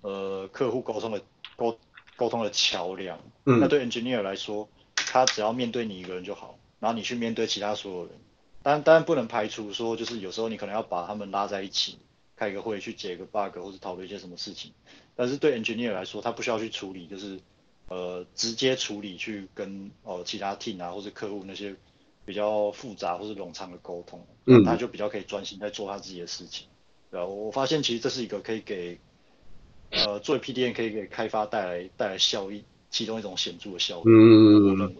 [0.00, 1.20] 呃客户沟通的
[1.56, 1.78] 沟
[2.16, 4.68] 沟通的桥梁，嗯，那对 engineer 来说。
[5.06, 8.12] 他只要面对你一个人就好，然后你去面对其他所有人。
[8.62, 11.98] 当然，当然不能排除说，就是有时候你可能要把他们拉在一起，
[12.34, 14.72] 开一个会去解一个 bug 或者讨论一些什么事情。
[15.14, 17.38] 但是对 engineer 来说，他不需要去处理，就是
[17.88, 21.74] 呃直接处理去跟呃其他 team 啊或者客户那些
[22.24, 26.66] 比较复杂或是冗长的沟通，嗯，他就比较可以专心在做他自己的事情。
[27.10, 28.98] 对啊，我发现其实这是一个可以给
[29.90, 32.64] 呃作为 PDN 可以给开发带来带来效益。
[32.96, 34.94] 其中一种显著的效果，嗯，我认为，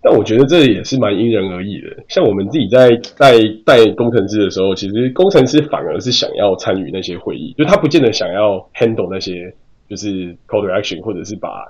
[0.00, 2.04] 但我觉得这也是蛮因人而异的。
[2.08, 3.32] 像我们自己在带
[3.66, 9.52] 带工程师的时候，其实工程师反而是想要参与那些会议，就他不见得想要 handle 那些
[9.90, 11.64] 就是 call to action，或者是把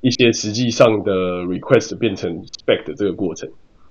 [0.00, 3.46] 一些实际上的 request 变成 spec 的这个过程。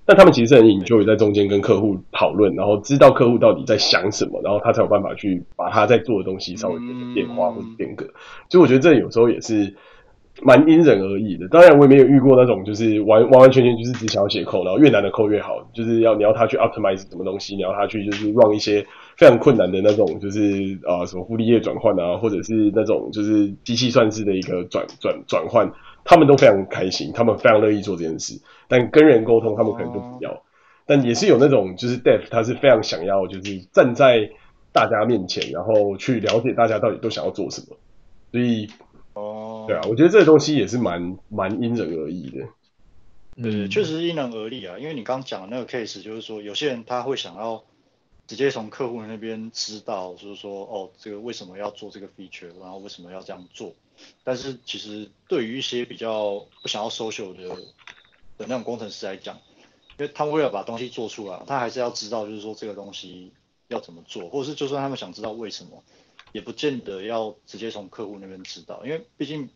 [0.05, 6.79] 但他们其实很 enjoy 在中间跟客户讨论，然后知道客户到底在想什么，然后他才有办法去把他在做的东西稍微
[7.13, 8.07] 变化或者变革。
[8.49, 9.75] 所以我觉得这有时候也是。
[10.41, 18.85] 蛮因人而异的，当然我也没有遇过那种就是完完完全全就是只想要写扣然后越难的扣越好，就是要你要他去 optimize 什么东西，你要他去就是 run 一些
[19.17, 20.41] 非常困难的那种，就是
[20.85, 25.71] 啊、什么傅立叶转换啊，或者是那种就是机器算式的一个转转转换，
[26.05, 28.39] 他们都非常开心，他们非常乐意做这件事。
[28.67, 30.41] 但跟人沟通，他们可能就不要。
[30.85, 34.29] 但也是有那种就是 dev，他是非常想要就是站在
[34.71, 37.77] 大家面前，然后去了解大家到底都想要做什么，
[38.31, 38.67] 所以。
[39.73, 42.47] 哦，对啊，我觉得这个东西也是蛮蛮因人而异的。
[43.41, 44.77] 对，确实是因人而异啊。
[44.77, 47.63] 因为你刚刚讲的那个 case，就是说有些人他会想要
[48.27, 53.73] 直接从客户那边知道，就是说哦，这个为什么要做这个 feature，然后为什么要这样做。
[54.23, 57.49] 但是其实对于一些比较不想要 social 的
[58.37, 59.35] 的那种工程师来讲，
[59.97, 63.31] 因为他们为了把东西做出来，他还是要知道，就是说这个东西
[63.67, 65.83] 要怎么做，或者是就算他们想知道为什么，
[66.31, 69.49] 也不见得要直接从客户那边知道，因为毕竟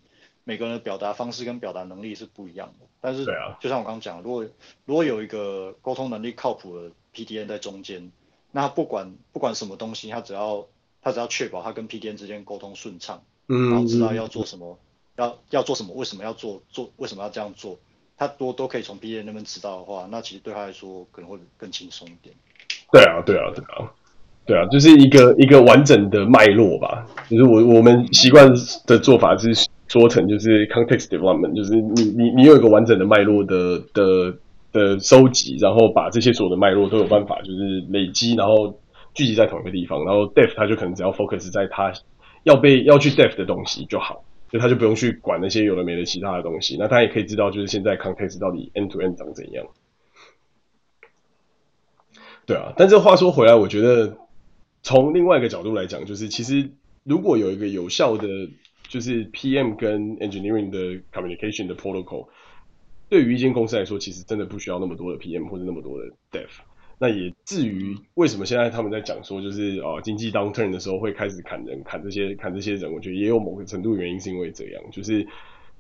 [0.44, 2.86] 每个人的表达方式跟表达能力是不一样的。
[3.00, 3.26] 但是，
[3.60, 4.46] 就像我刚刚讲，如果
[4.86, 8.12] 如果有一个沟通能力靠谱的 PDN 在中间，
[8.52, 10.66] 那不管不管什么东西，他只要
[11.02, 14.78] 他只要确保他跟 PDN 之间沟通顺畅，嗯，然后知道要做什么，
[15.18, 17.78] 要要做什么，为什么要做做，为什么要这样做。
[18.16, 22.34] 他多都可以从 PDN 那边知道的话，那其实对他来说可能会更轻松一点。
[22.92, 23.92] 对啊，对啊，对啊，
[24.46, 27.06] 对啊，就是一个一个完整的脉络吧。
[27.30, 28.50] 就是我我们习惯
[28.86, 29.54] 的做法是
[29.94, 34.36] 说成就是 context development，就是你你你有一个完整的脉络的的
[34.72, 38.80] 的收集，然后把这些所有的脉络都有办法就是累积，然后
[39.14, 41.94] 聚集在同一个地方，然后 depth 他就可能只要 focus 在它
[42.42, 44.26] 要被要去 depth 的东西就好。
[44.50, 49.66] 所以他就不用去管那些有的没的其他的东西，那它也可以知道就是现在 context 到底 end to end 长怎样。
[52.46, 54.16] 对啊，但这话说回来，我觉得
[54.84, 56.70] 从另外一个角度来讲，就是其实
[57.04, 58.28] 如果有一个有效的，
[58.94, 62.28] 就是 PM 跟 engineering 的 communication 的 protocol，
[63.10, 66.48] 对于一间公司来说，其实真的不需要那么多的 PM 或者那么多的 dev。
[67.00, 75.26] 那也至于为什么现在他们在讲说，就是啊，经济 downturn 的时候会开始砍人、砍这些、砍这些人，我觉得也有某个程度原因是因为这样，就是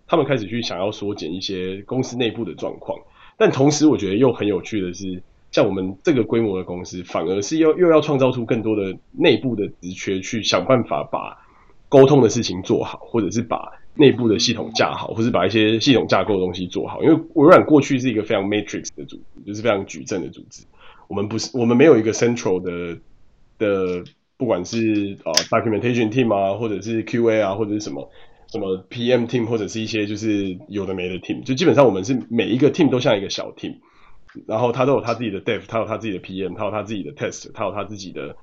[0.07, 2.97] 他们开始去想要缩减一些公司内部的状况。
[3.37, 5.21] 但同时，我觉得又很有趣的是，
[5.51, 11.42] 像我们这个规模的公司，反而是要又要创造出更多的内部的职缺，去想办法把
[11.93, 17.03] 沟通的事情做好，或者是把内部的系统架好，或是把一些系统架构的东西做好。
[17.03, 20.63] 因为微软过去是一个非常 matrix 的组织，就是非常矩阵的组织。
[21.07, 22.97] 我们不是，我们没有一个 central 的
[23.59, 24.03] 的，
[24.37, 28.09] 不管是啊、呃、documentation team 啊，或者是 QA 啊，或者是什么
[28.47, 33.75] 什么 PM team，或者是一些就是有的没的 team，就基本上我们是每一个 team 都像一个小 team，
[34.47, 38.35] 然后他都有他自己的 dev，他有他自己的 PM，他有他自己的 test，他有他自己的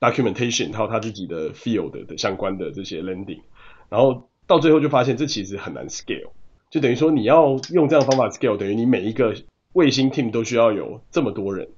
[0.00, 3.40] documentation，还有他自己的 field 的相关的这些 landing，
[3.88, 6.30] 然后到最后就发现这其实很难 scale，
[6.70, 9.34] 就等于说你要用这样的方法 scale，等于你每一个
[9.72, 11.68] 卫星 team 都需要有这么多人。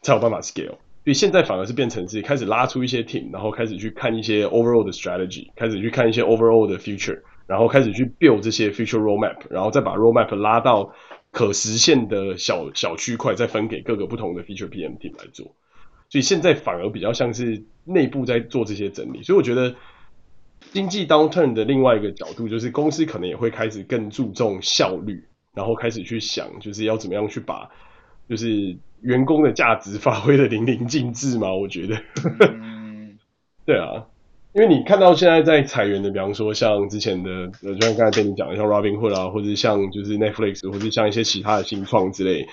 [0.00, 10.94] 才有办法 scale，所以现在反而是变成是开始拉出一些 team，然后开始去看一些 overall 的 strategy，开始去看一些 overall 的 future，然后开始去 build 这些 future roadmap，然后再把 roadmap 拉到
[11.32, 15.52] 可实现的小小区块，再分给各个不同的 feature PM team 来做。
[16.08, 19.22] 所以现在反而比较像是内部在做这些整理。
[19.22, 19.74] 所以我觉得
[20.72, 27.70] 经济 downturn 的另外一个角度，就是公司可能也会开始更注重效率，然后开始去想，就是要怎么样去把，
[28.28, 28.76] 就是。
[29.00, 31.54] 员工的价值发挥的淋漓尽致嘛？
[31.54, 32.02] 我觉得，
[33.64, 34.04] 对啊，
[34.52, 37.30] 因为你看到现在在裁员的，比方说像之前的，
[37.62, 42.48] 呃，就像刚才跟你讲的，像 Robinhood 啊，或者像就是 Netflix，或者像一些其他的新创之类，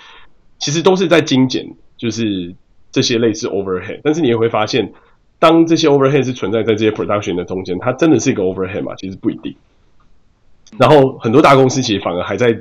[0.59, 1.65] 其实都是在精简，
[1.97, 2.53] 就是
[2.95, 3.99] 这些类似 overhead。
[4.03, 4.93] 但是你也会发现，
[5.37, 8.95] 当这些 overhead 是存在在这些 production 的中间，它真的是一个 overhead 嘛？
[8.95, 9.53] 其实不一定。
[10.79, 12.57] 然后很多大公司其实反而还在。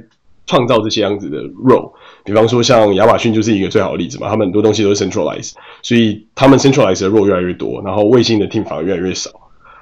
[0.46, 1.90] 创造这些样子的 role，
[2.22, 9.30] 比方说像亚马逊就是一个最好的例子嘛，他们很多东西都是 centralized，所以他们 centralized 的 role 越来越多，然后卫星的 team 反而越来越少，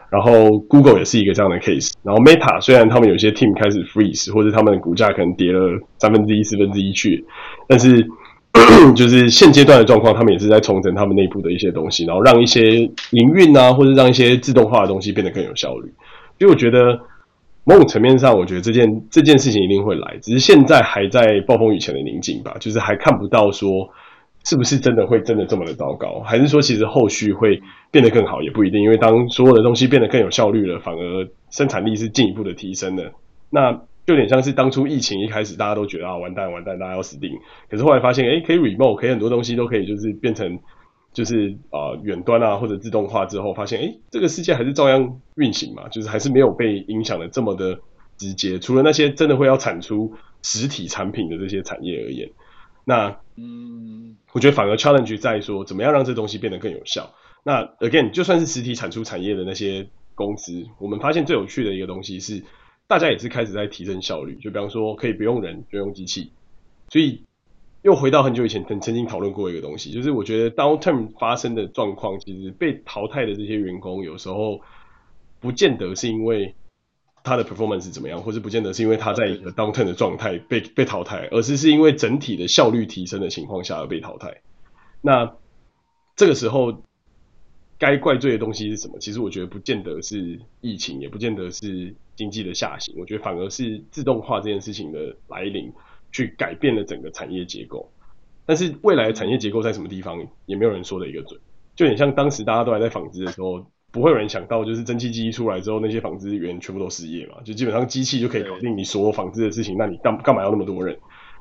[0.08, 7.24] 然后 Google 也是一个这样的 case，然后 Meta 虽然他们有些 team 开始 freeze，或者他们的股价可能跌了三分之一、四分之一去，
[7.66, 8.08] 但是
[8.96, 15.92] 就是现阶段的状况，他们也是在重整他们内部的一些东西，然后让一些营运啊，或者让一些自动化的东西变得更有效率，
[16.38, 17.00] 所以我觉得。
[17.64, 23.88] 某种层面上，我觉得这件这件事情一定会来，只是现在还在暴风雨前的宁静吧，就是还看不到说
[24.42, 27.62] 是不是真的会真的这么的糟糕，还是说其实后续会
[27.92, 33.12] 变得更好也不一定，因为当所有的东西变得更有效率了，反而生产力是进一步的提升了，
[33.48, 37.30] 那就有点像是当初疫情一开始大家都觉得啊完蛋完蛋，大家要死定，
[37.70, 40.58] 可是后来发现诶可以 remote，可以很多东西都可以就是变成。
[41.14, 47.78] 就是啊，远端啊，或者自动化之后，发现诶，这个世界还是照样运行嘛，就是还是没有被影响的这么的
[48.16, 48.58] 直接。
[48.58, 52.30] 除了那些真的会要产出实体产品的这些产业而言，
[52.86, 57.10] 那嗯，我觉得反而 challenge 在说，怎么样让这东西变得更有效。
[57.44, 62.42] 那 again，就算是实体产出产业的那些公司，我们发现最有趣的一个东西是，
[62.86, 64.36] 大家也是开始在提升效率。
[64.36, 66.32] 就比方说，可以不用人，就用机器，
[66.88, 67.22] 所以。
[67.84, 74.60] 又回到很久以前曾曾经讨论过一个东西，就是我觉得 downturn 发生的状况，其实被淘汰的这些员工，有时候
[75.40, 76.54] 不见得是因为
[77.24, 84.42] 他的 performance 怎么样，或是不见得是因为他在一个 downturn 的状态被被淘汰，而是是因为整体的效率提升的情况下而被淘汰。
[85.00, 85.34] 那
[86.14, 86.84] 这个时候
[87.82, 88.96] 该怪罪的东西是什么？
[89.00, 95.72] 其实我觉得不见得是疫情，也不见得是经济的下行，我觉得反而是自动化这件事情的来临，
[96.12, 97.90] 去改变了整个产业结构。
[98.46, 101.40] 但是未来的产业结构在什么地方，也没有人说的一个准。
[101.74, 110.96] 就很像当时大家都还在纺织的时候，不会有人想到，就是蒸汽机出来之后，那些纺织员全部都失业嘛，就基本上机器就可以搞定你所有纺织的事情，那你干干嘛要那么多人？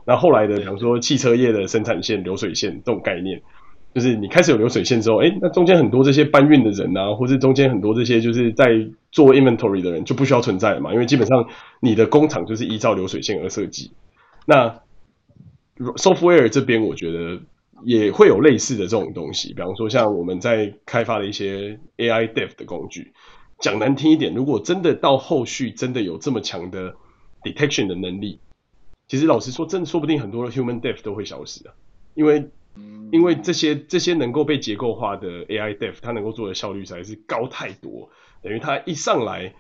[0.07, 3.43] 那后来的，比方说汽车业的生产线、流水线这种概念，
[3.93, 11.47] 就是你开始有流水线之后，哎，那中间很多这些搬运的人啊，或是中间很多这些就是在做 inventory 的人就不需要存在了嘛，因为基本上
[11.79, 13.91] 你的工厂就是依照流水线而设计。
[14.45, 14.81] 那
[15.77, 17.41] software 这边，我觉得。
[17.83, 23.11] 也会有类似的这种东西，比方说像我们在开发的一些 AI dev 的工具，
[23.57, 26.93] 讲难听一点，如果真的到后续真的有这么强的
[27.41, 28.39] detection 的能力，
[29.07, 31.73] 其实老实说，真的说不定很多的 human dev 都会消失啊，
[32.13, 32.51] 因为
[33.11, 38.09] 因为这些这些能够被结构化的 AI dev，它能够做的效率实在是高太多，
[38.41, 39.53] 等于它一上来。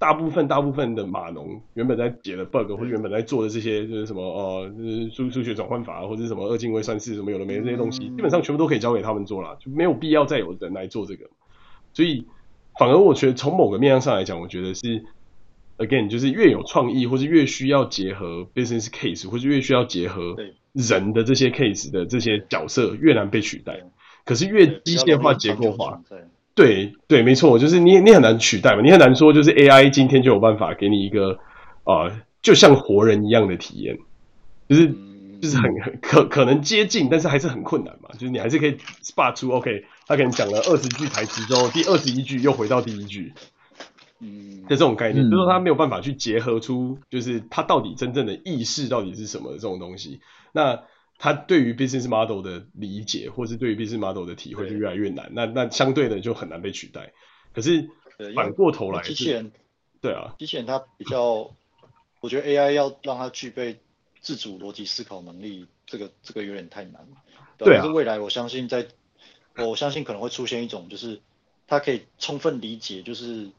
[0.00, 11.28] 大部分大部分的码农原本在解的 bug，或者原本在做的这些就是什么呃，就是数数学转换法，或者什么二进位算式什么有的没的这些东西，基本上全部都可以交给他们做了，就没有必要再有人来做这个。
[11.94, 12.24] 所以
[12.78, 15.04] 反而我觉得从某个面向上来讲，我觉得是
[15.78, 20.36] again 就是越有创意，或是越需要结合 business case，或是越需要结合
[20.88, 23.80] 人的这些 case 的这些角色越难被取代。
[24.24, 26.00] 可是越机械化结构化。
[26.54, 31.38] 对对，没错，就是你你很难取代嘛，你很难说就是 AI 今天就有办法给你一个
[31.84, 33.96] 啊、呃，就像活人一样的体验，
[34.68, 34.88] 就是
[35.40, 43.32] 就是很很可可能接近，但是还是很困难嘛，就是你还是可以 spot 出 OK，他可能讲了二十句台词之后，第二十一句又回到第一句，
[44.20, 50.18] 嗯，的这种概念，就是说他没有办法去结合出，就是他到底真正的意识到底是什么这种东西，
[50.58, 50.84] 那。
[51.20, 57.12] 他对于 business model 的理解，或是对于 business model 的体会就越来越难，那那相对的就很难被取代。
[57.52, 57.90] 可是
[58.36, 59.50] 反过头来，机器人，
[60.00, 61.50] 对啊，机器人它比较，
[62.20, 63.80] 我觉得 AI 要让它具备
[64.20, 67.04] 自主逻辑思考能力，这个这个有点太难。
[67.56, 67.82] 对啊。
[67.82, 68.86] 可是未来我相信在，
[69.56, 71.20] 我相信可能会出现一种，就是
[71.66, 73.50] 它可以充分理解，就是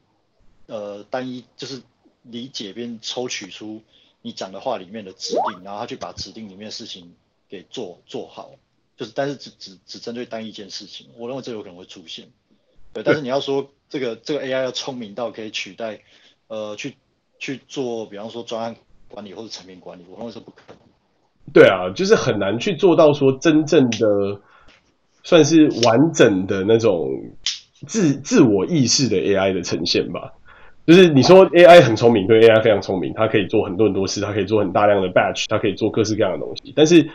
[0.67, 1.81] 呃单一，就是
[2.21, 3.83] 理解并抽取出
[4.21, 7.13] 你讲的话里面的指令，然后他去把指令里面的事情。
[7.51, 8.51] 给做做好，
[8.95, 12.27] 就是但是只只只针对单一件事情，我认为这有可能会出现。
[12.93, 16.01] 对，但是你要说这个这个 AI 要聪明到可以取代，
[16.47, 16.93] 呃，去
[17.39, 18.75] 去做，比方说专案
[19.07, 20.77] 管理或者产品管理，我认为是不可能。
[21.51, 24.39] 对啊，就是很难去做到说真正的
[25.23, 27.09] 算是完整的那种
[27.87, 30.35] 自自我意识的 AI 的呈现吧。
[30.89, 36.73] 就是你说 AI 很聪明，对 AI 非常聪明，它可以做很多很多事，它可以做很大量的 batch，它可以做各式各样的东西。
[36.75, 37.07] 但是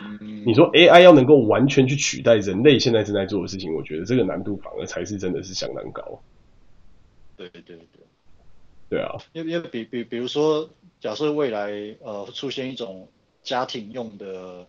[0.45, 6.21] 你说 AI 要能够完全去取代人类现在正在做的事情，我觉得这个难度反而才是真的是相当高。
[7.35, 7.77] 对对对
[8.87, 10.69] 对，啊，因为因为比比比如说，
[11.01, 11.69] 假设未来
[12.01, 13.09] 呃出现一种
[13.43, 14.65] 家庭用的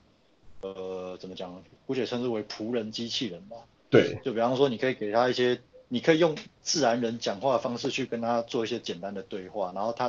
[0.63, 3.55] 呃怎么讲，姑且称之为仆人机器人吧。
[3.89, 5.61] 对，就比方说你可以给他一些。
[5.89, 10.09] 你可以用自然人讲话的方式去跟他做一些简单的对话，然后他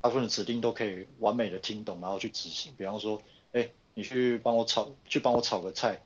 [0.00, 2.72] 大部分的指令都可以完美的听懂，然后去执行。
[2.76, 3.20] 比方说，
[3.52, 6.02] 哎、欸，你去帮我炒，去帮我炒个菜，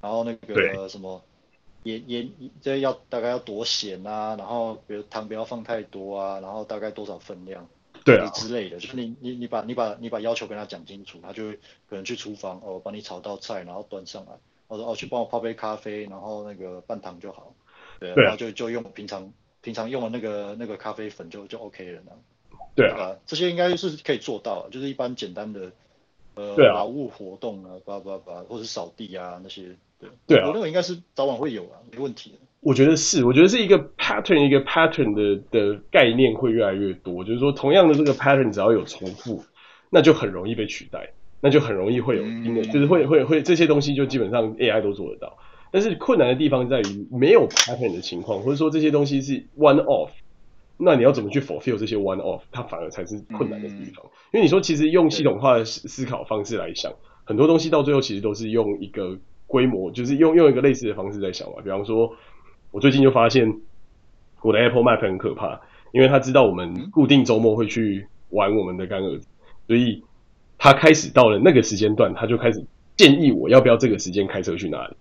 [0.00, 1.22] 然后那个什么
[1.82, 7.68] 盐盐这要大概要多咸啊，然后比如糖不要放太多啊，然后大概多少分量，
[8.04, 11.56] 对啊之类的，就是你你你把你把你把要求跟他讲清楚，他就会
[11.88, 14.32] 可能去厨房哦，帮你炒道菜，然后端上来，
[14.68, 17.52] 我说哦去帮我泡杯咖啡，然后那个半糖就好。
[18.12, 19.32] 对，然后就就用平常
[19.62, 22.12] 平常用的那个那个咖啡粉就就 OK 了呢。
[22.74, 25.70] 对啊，这些应该是可以做到，就是一般简单的
[26.34, 29.76] 呃劳务活动啊，叭叭叭，或者是扫地啊那些。
[30.00, 32.38] 对对啊，我认为应该是早晚会有啊，没问题的。
[32.60, 39.44] 我觉得是，我觉得是一个 pattern 一个 pattern 的的概念会越来越多，就是说同样的这个 pattern 只要有重复，
[39.90, 42.24] 那就很容易被取代，那就很容易会有
[42.64, 45.38] 就是会会会这些东西就基本上 AI 都做得到。
[45.74, 50.10] 但是困难的地方在于没有 pattern 的情况，或者说这些东西是 one off，
[50.76, 54.06] 那你要怎么去 fulfill 这些 one off，它反而才是困难的地方。
[54.32, 56.92] 因为你说其实用系统化的思思考方式来想，
[57.24, 59.18] 很多东西到最后其实都是用一个
[59.48, 61.54] 规模，就是用用一个类似的方式在想嘛。
[61.64, 62.14] 比方说，
[62.70, 63.52] 我最近就发现
[64.42, 65.60] 我的 Apple Map 很可怕，
[65.90, 69.26] 因为他知道我们固定周末会去玩我们的干儿子，
[69.66, 70.04] 所以
[70.56, 72.64] 他开始到了那个时间段，他就开始
[72.96, 74.94] 建议我要不要这个时间开车去哪里。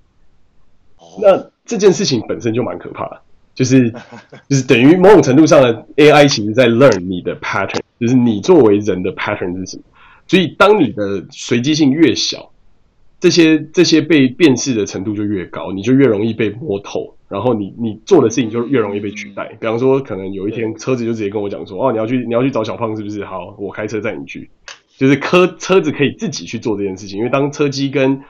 [1.21, 3.21] 那这件事情本身就蛮可怕的，
[3.53, 3.89] 就是
[4.49, 9.83] 就是等于某种程度上的 AI 其实在 learn 你的 pattern，就是你作为人的 pattern 是什么。
[10.27, 12.51] 所以当你的随机性越小，
[13.19, 19.55] 这些这些被辨识的程度就越高，你就越容易被摸透，然后你你做的事情就越容易被取代。
[19.59, 23.23] 比方说，可能有一天车子就直接跟我讲说，哦，你要去你要去找小胖是不是？
[23.25, 24.49] 好，我开车载你去。
[24.97, 28.21] 就是车车子可以自己去做这件事情，因为当车机跟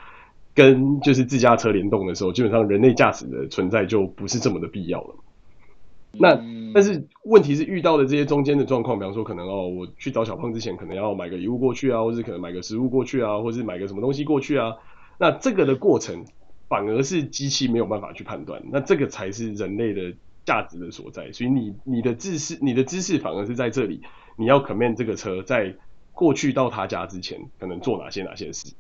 [0.53, 5.15] 跟就是自驾车联动的时候，基本上人类驾驶的存在就不是这么的必要了。
[6.15, 6.39] 那
[6.75, 14.75] 但是问题是遇到的这些中间的状况，比方说可能哦，我去找小胖之前，可能要买个礼物过去啊，或是可能买个食物过去啊，或是买个什么东西过去啊。
[15.17, 16.25] 那这个的过程
[16.69, 20.13] 反而是机器没有办法去判断，那这个才是人类的
[20.45, 21.31] 价值的所在。
[21.31, 24.01] 所以你你的知识你的知识反而是在这里，
[24.37, 25.75] 你要 command 这个车在
[26.11, 28.73] 过去到他家之前，可能做哪些哪些事。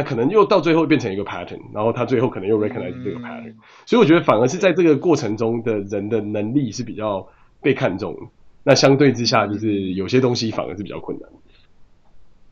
[0.00, 7.28] 那可能又到最后变成一个 pattern，然后他最后可能又 recognize 这个 pattern，、嗯、所以我觉得反而是在这个过程中的人的能力是比较
[7.60, 8.30] 被看重。
[8.62, 11.28] 那相对之下，就是有些东西反而是比较困难。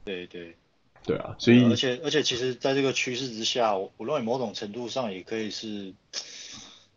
[0.04, 0.56] 对对
[1.06, 5.94] 对啊，所以而且而且其实在这个趋势之下，我认为某种程度上也可以是，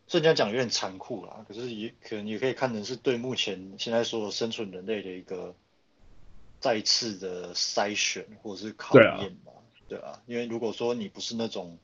[0.08, 5.56] 虽然讲有点残酷啦，可是也可能也可以看成是对目前现在所有生存人类的一个
[6.60, 9.54] 再次的筛选或者是考验吧。
[9.92, 11.78] 对啊，因为如果说你不是那种，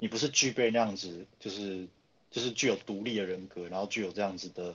[0.00, 1.86] 你不是具备那样子，就是
[2.28, 4.74] 就是具有独立的人格，然后具有这样子的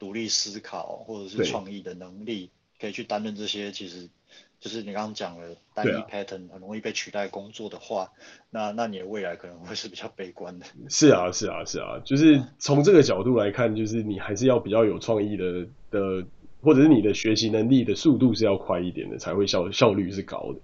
[0.00, 2.50] 独立思考或者是创意的能力，
[2.80, 4.08] 可以去担任这些，其实
[4.58, 8.10] 就是你刚刚讲的单一 pattern 很容易被取代工作的话，
[8.50, 10.66] 那那你的未来可能会是比较悲观的。
[10.88, 16.26] 是啊，是啊，是啊，就是从这个角度来看，就是你还是要比较有创意的的，
[16.62, 20.58] 或者是你的学习能力的速度是要快一点的，才会效效率是高的。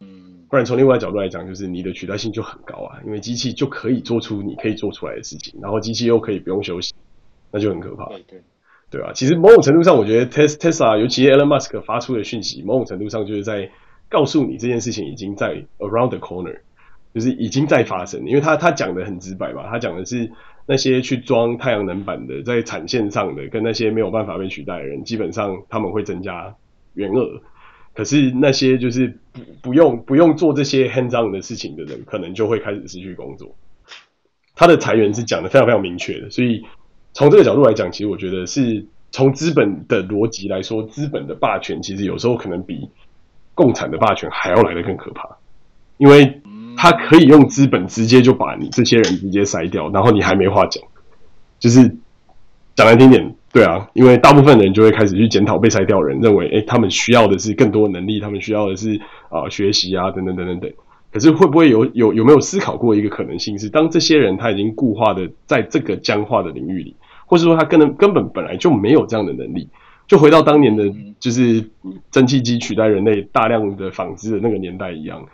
[0.00, 6.94] 嗯，不然从另外一角度来讲，就是你的取代性就很高啊，因为机器就可以做出你可以做出来的事情，然后机器又可以不用休息，
[7.50, 8.06] 那就很可怕。
[8.06, 8.40] 对对，
[8.90, 13.70] 对啊，其实某种程度上，我觉得 Tesla，尤其 Elon Musk 发出的讯息，某种程度上就是在
[14.08, 16.58] 告诉你这件事情已经在 around the corner，
[17.14, 18.26] 就是已经在发生。
[18.26, 20.30] 因为他他讲的很直白嘛，他讲的是
[20.64, 26.54] 那些去装太阳能板的，在产线上的，跟那些没有办法被取代的人，基本上他们会增加
[26.94, 27.42] 员额。
[27.98, 33.56] 可是那些就是不不用不用做这些 hands-on 的事情的人，可能就会开始失去工作。
[34.54, 36.64] 他的裁员是讲的非常非常明确的，所以
[37.12, 42.88] 从这个角度来讲，其实我觉得是从资本的逻辑来说，资本的霸权其实有时候可能比
[43.56, 45.28] 共产的霸权还要来得更可怕，
[45.96, 46.40] 因为
[46.76, 50.80] 他可以用资本直接就把你这些人直接筛掉，然后你还没话讲，
[51.58, 51.96] 就是
[52.76, 53.34] 讲难听点。
[53.50, 58.94] 对啊，因为大部分人就会开始去检讨被筛掉人，认为诶他们需要的是更多能力，他们需要的是
[59.30, 60.70] 啊、呃、学习啊等等等等等。
[61.10, 66.94] 可是会不会有有有没有思考过一个可能性是，当这些人他已经固化的在这个僵化的领域里，
[67.24, 69.66] 或是说他根本根本本来就没有这样的能力，
[70.06, 70.84] 就回到当年的
[71.18, 71.64] 就是
[72.10, 75.24] 蒸汽机取代人类大量的纺织的那个年代一样，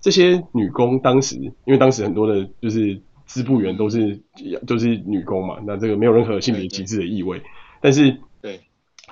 [0.00, 3.00] 这些女工当时因为当时很多的就是。
[3.28, 4.20] 织布员都是
[4.66, 7.40] 都是女工嘛，那这个没有任何性别歧视的意味。
[7.80, 8.58] 但是，对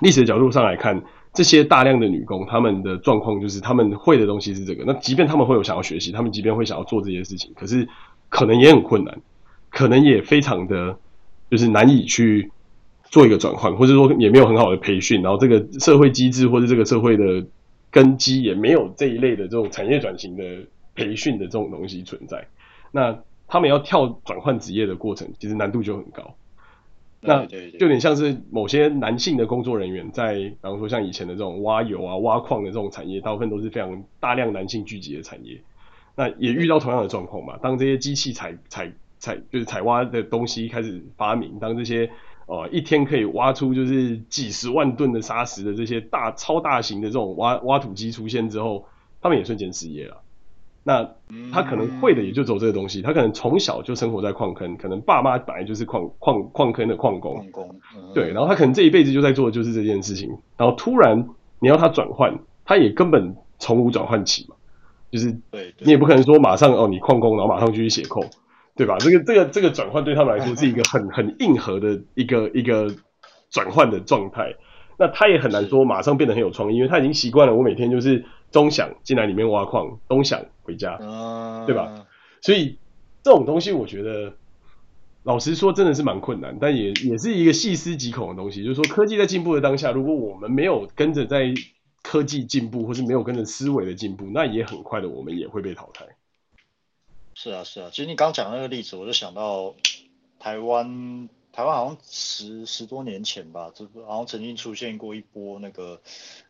[0.01, 1.01] 历史的角度上来看，
[1.33, 4.83] 这些大量的女工，她们的状况就是她们会的东西是这个。
[4.85, 7.87] 那即便她们会有想要学习，她们即便会想要做这些事情，可是
[8.27, 9.21] 可能也很困难，
[9.69, 10.97] 可能也非常的
[11.49, 12.51] 就是难以去
[13.05, 17.45] 做一个转换，或者说也没有很好的培训，然后这个社会机制或者这个社会的
[17.91, 20.43] 根基也没有这一类的这种产业转型的
[20.95, 22.47] 培训的这种东西存在。
[22.91, 23.17] 那
[23.47, 26.35] 他们要跳转换职业的过程，其实难度就很高。
[27.19, 35.59] 那就有点像是某些男性的工作人员，在比方说像以前的这种挖油啊、挖矿的这种产业，大部分都是非常大量男性聚集的产业。
[36.15, 37.57] 那也遇到同样的状况嘛。
[37.61, 42.09] 当这些机器采采采就是采挖的东西开始发明，当这些
[42.45, 48.85] 呃一天可以挖出就是几十万吨的砂石的这些大超大型的这种挖挖土机出现之后，
[49.21, 50.21] 他们也瞬间失业了。
[50.87, 51.05] 那
[51.51, 57.75] 他可能会的也就走这个东西，他可能从小就生活在矿坑，可能爸妈本来就是矿矿矿坑的矿工，矿工，
[58.13, 61.27] 对，然后他可能这一辈子就在做的就是这件事情，然后突然
[61.59, 64.55] 你要他转换，他也根本从无转换起嘛，
[65.11, 68.23] 就是对你也不可能说马上哦你矿工，然后马上就去写扣，
[68.77, 68.95] 对吧？
[68.99, 72.95] 这个这个这个转换对他们来说是一个很很硬核的一个一个
[73.49, 74.55] 转换的状态，
[74.97, 78.25] 那他也很难说马上变得很有创意，因为他已经习惯了我每天就是。
[78.49, 80.95] 钟响进来里面挖矿，东想回家，
[81.65, 82.07] 对吧？
[82.41, 82.77] 所以
[83.21, 84.37] 这种东西，我觉得
[85.23, 88.63] 老实说真的是蛮困难，但也也是一个细思极恐的东西。
[88.63, 91.53] 就是说，科技在进步的当下，如果我们没有跟着在
[92.01, 96.05] 科技进步，或是没有跟着思维的进步，那也很快的，我们也会被淘汰。
[97.33, 97.89] 是啊，是啊。
[97.91, 99.75] 其实你刚讲那个例子，我就想到
[100.39, 101.27] 台湾。
[101.57, 105.99] 台湾好像十十多年前吧，这好像曾经出现过一波那个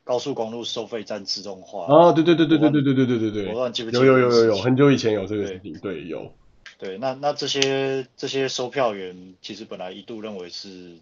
[0.03, 1.85] 高速公路收费站自动化。
[1.85, 6.29] 啊，对对对对对对对对对对对，我忘记不记得有有有有有，很久以前有这个事情，对，对有。
[6.77, 10.97] 对，那那这些这些收票员其实本来一度认为是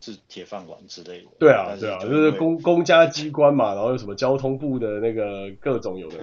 [0.00, 1.26] 是铁饭碗之类的。
[1.40, 6.18] 对啊对啊，就是公公家机关嘛，然后有什么交通部的那个各种有的。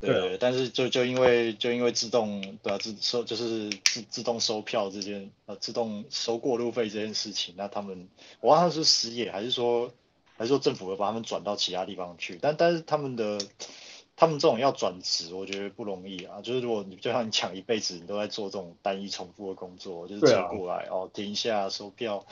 [0.00, 8.08] 对，对，但是就就因为就因为自动对、啊、自收就是自自动收票这件呃自动收过路费这件事情，那他们
[8.40, 9.92] 我忘了是失业还是说
[10.38, 13.38] 还是说政府会把他们转到其他地方去，但但是他们的
[14.16, 16.40] 他们这种要转职，我觉得不容易啊。
[16.42, 22.24] 就是如果你就像你抢一辈子你都在做这种单一重复的工作，就是接过来、啊、哦停一下收票，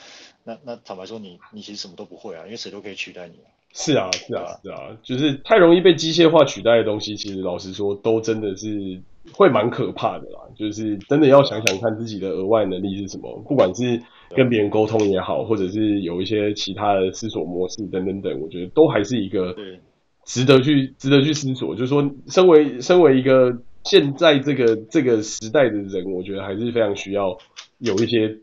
[0.43, 3.49] 那那坦白说你你其实什么都不会啊，因为谁都可以取代你啊。
[3.71, 8.99] 是啊，是啊，是啊，就是太容易被机械化取代的东西，其实老实说，都真的是
[9.31, 10.39] 会蛮可怕的啦。
[10.55, 14.01] 就是真的要想想看自己的额外能力是什么，不管是
[14.35, 19.55] 跟别人沟通也好，或者是有一些其他的思索模式等等等，我觉得都还是一个
[20.25, 21.75] 值得去值得去思索。
[21.75, 27.37] 就是说，身为身为一个现在这个这个时代的人，我觉得还是非常需要
[27.77, 28.35] 有一些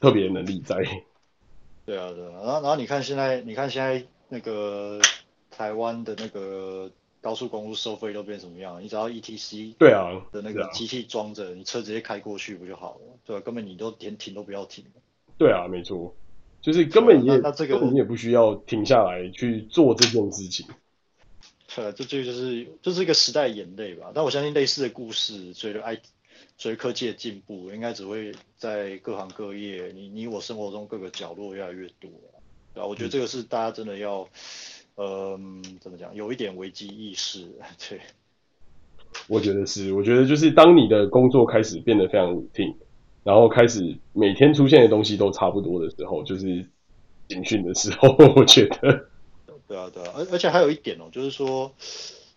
[0.00, 0.76] 特别能力在。
[1.84, 4.02] 对啊，对啊，然后然后你看现在，你看现在。
[4.30, 5.00] 那个
[5.50, 8.82] 台湾的那个高速公路收费都变什么样？
[8.82, 13.00] 你只要 ETC 对啊的那个机器装着，你车直接开过去不就好了？
[13.26, 13.42] 对吧？
[13.44, 14.84] 根本你都连停都不要停。
[15.36, 16.14] 对啊，没错，
[16.62, 20.66] 就是根本也那这个你也不需要停下来去做这件事情。
[21.74, 24.12] 对啊，这这就是就是一个时代眼泪吧。
[24.14, 26.00] 但我相信类似的故事，随着 I
[26.56, 32.10] 随着科技的进步，应该只会在各行各业，你你我生活中各个角落越来越多。
[32.72, 34.28] 对啊，我觉得这个是大家真的要，
[34.96, 37.48] 嗯、呃，怎么讲，有一点危机意识。
[37.88, 38.00] 对，
[39.26, 42.76] 我觉得是，我觉得就是当你的工作开始变得非常 routine，
[43.24, 46.64] 然后开始每天出现的东西都差不多的时候，就是
[47.28, 48.08] 警讯的时候。
[48.36, 49.08] 我觉得，
[49.66, 51.72] 对啊，对啊，而而且还有一点哦，就是说，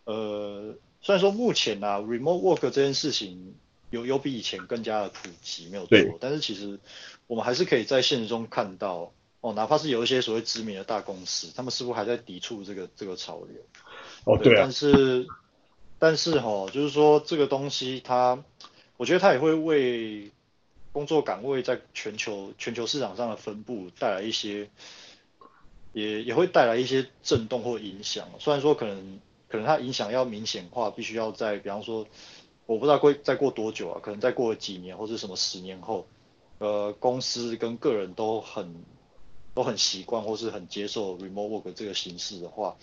[0.06, 3.54] 呃，虽然说目前啊，remote work 这件事情
[3.92, 6.80] 有有比以前更加的普及，没有错，但是其实
[7.28, 9.12] 我们还是可以在现实中看到。
[9.44, 13.62] 哦，哪怕是有一些所谓知名的大公司，他们似乎还在抵触这个这个潮流。
[14.24, 14.62] 哦，对啊。
[14.62, 15.28] 但是，
[16.00, 18.42] 但是哈、哦，就是说这个东西它，
[18.96, 20.32] 我觉得它也会为
[20.94, 24.70] 工作岗位在全球全球市场上的分布带来一些，
[25.92, 28.30] 也也会带来一些震动或影响。
[28.40, 29.20] 虽然说可能
[29.50, 32.08] 可能它影响要明显化，必须要在比方说，
[32.66, 36.08] 我不知道会再过多久啊，可能再过几年或者什么十年后，
[36.60, 38.86] 呃，公司跟个人都很。
[39.54, 42.76] 都很习惯或是很接受 remote work 这个形式的话，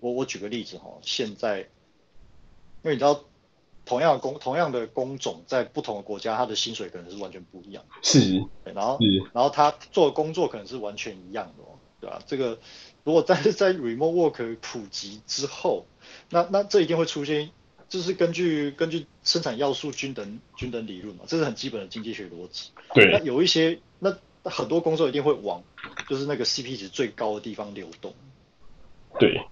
[0.00, 1.66] 我我举个例子哈，现在，因
[2.90, 3.22] 为你知道，
[3.84, 7.84] 同样的工同样的工种在不同的国家，他的薪水可能是完全不一样。
[8.02, 8.44] 是。
[8.64, 8.98] 然后，
[9.32, 11.64] 然后他做的工作可能是完全一样的，
[12.00, 12.20] 对吧？
[12.26, 12.58] 这个
[13.04, 15.86] 如果但是 在 remote work 普及之后，
[16.30, 17.50] 那那这一定会出现，
[17.88, 22.72] 就是根据根据生产要素均等均等理论嘛，这是很基本的经济学逻辑。
[22.94, 23.12] 对。
[23.12, 24.18] 那有一些那。
[24.48, 25.62] 很多工作一定会往
[26.08, 28.14] 就是那个 CP 值最高的地方流动。
[29.18, 29.46] 对，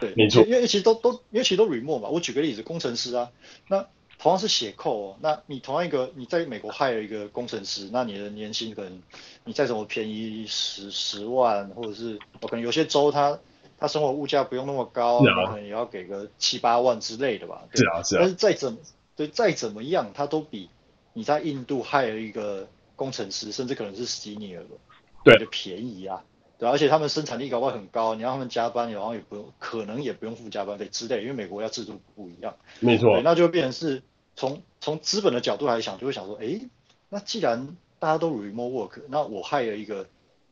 [0.00, 0.42] 对，没错。
[0.44, 2.08] 因为其实都都因为其实都 remote 嘛。
[2.08, 3.30] 我举个例子，工程师啊，
[3.68, 3.86] 那
[4.18, 9.02] 同样是写 code 哦，那你同样一个你在美国 hire 一个工程师，那你的年薪可能
[9.44, 13.38] 你再怎么便宜十十万，或者是我可能有些州他
[13.78, 17.64] 他生活物价不用那么高，啊、可能也要给个七八万之类的吧。
[17.74, 18.20] 是啊，是啊。
[18.20, 18.78] 但是再怎么
[19.16, 20.70] 对再怎么样，他都比
[21.12, 22.68] 你在印度 hire 一个。
[22.96, 24.76] 工程师甚至可能是 senior 的，
[25.24, 26.24] 对，就便宜啊，
[26.58, 34.02] 对，而且他们生产力搞不好很高，你让他们加班，然后也不用，可能也不用付加班费之类，因为美国要制度不一样，没错，那就变成是
[34.36, 36.60] 从从资本的角度来想，就会想说，哎，
[37.08, 40.06] 那既然大家都 remote work，那我 hire 一个，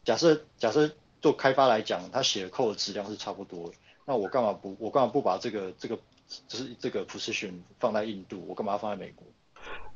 [0.04, 0.90] 假设假设
[1.20, 3.74] 做开发来讲，他写的 code 的质量是差不多的，
[4.04, 5.96] 那我干嘛不我干嘛不把这个这个
[6.48, 9.24] 就是这个 position 放在印度，我干嘛要放在美国？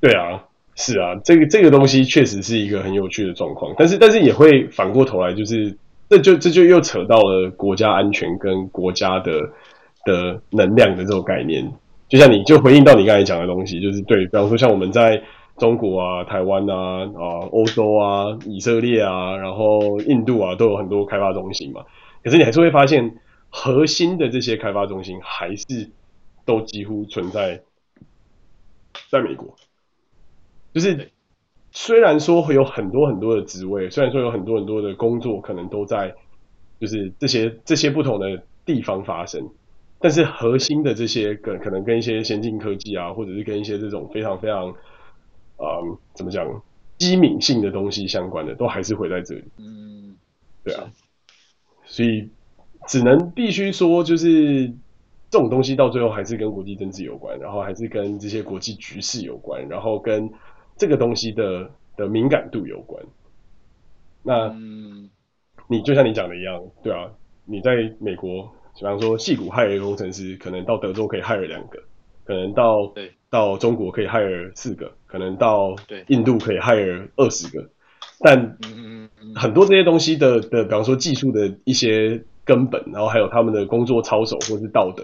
[0.00, 0.46] 对啊。
[0.76, 5.74] 是啊，这个这个东西确实是一个很有趣的状况，但是但是也会反过头来，就是
[6.10, 9.40] 这就这就又扯到了国家安全跟国家的
[10.04, 11.72] 的能量的这种概念。
[12.08, 15.22] 就像你就回应到你刚才讲的东西，就是对，比方说像我们在
[15.56, 21.82] 中国啊、台湾啊、啊欧洲啊、以色列啊，然后印度啊，都有很多开发中心嘛。
[22.22, 23.16] 可是你还是会发现，
[23.48, 25.90] 核心的这些开发中心还是
[26.44, 27.62] 都几乎存在
[29.10, 29.56] 在美国。
[30.76, 31.10] 就是，
[31.70, 36.14] 虽然说会有很多很多的职位，虽然说有很多很多的工作可能都在，
[36.78, 39.48] 就是这些这些不同的地方发生，
[39.98, 44.68] 但是核心的这些跟可能跟一些先进科技啊，或者是跟一些这种非常非常，
[45.56, 46.46] 嗯，怎么讲，
[46.98, 49.44] 机敏性的东西相关的，都还是会在这里。
[49.56, 50.14] 嗯，
[50.62, 50.92] 对啊，
[51.86, 52.28] 所以
[52.86, 54.68] 只能必须说，就是
[55.30, 60.30] 这种东西到最后还是跟国际政治有关，然后还是跟这些国际局势有关，然后跟
[60.76, 63.04] 这个东西的的敏感度有关。
[64.22, 65.10] 那，嗯，
[65.68, 67.10] 你就像你讲的一样，对啊，
[67.44, 71.82] 你在美国，比方说矽谷 hire 工程师，可能到德州可以 hire 两个，
[72.24, 73.12] 可能到对。
[73.28, 75.74] 到中国可以 hire 四个，可能到
[76.06, 77.68] 印度可以 hire 二十个，
[78.20, 78.56] 但
[79.34, 85.02] 很多这些东西的的，比方说技术的一些根本，然后还有他们的工作操守或是道德，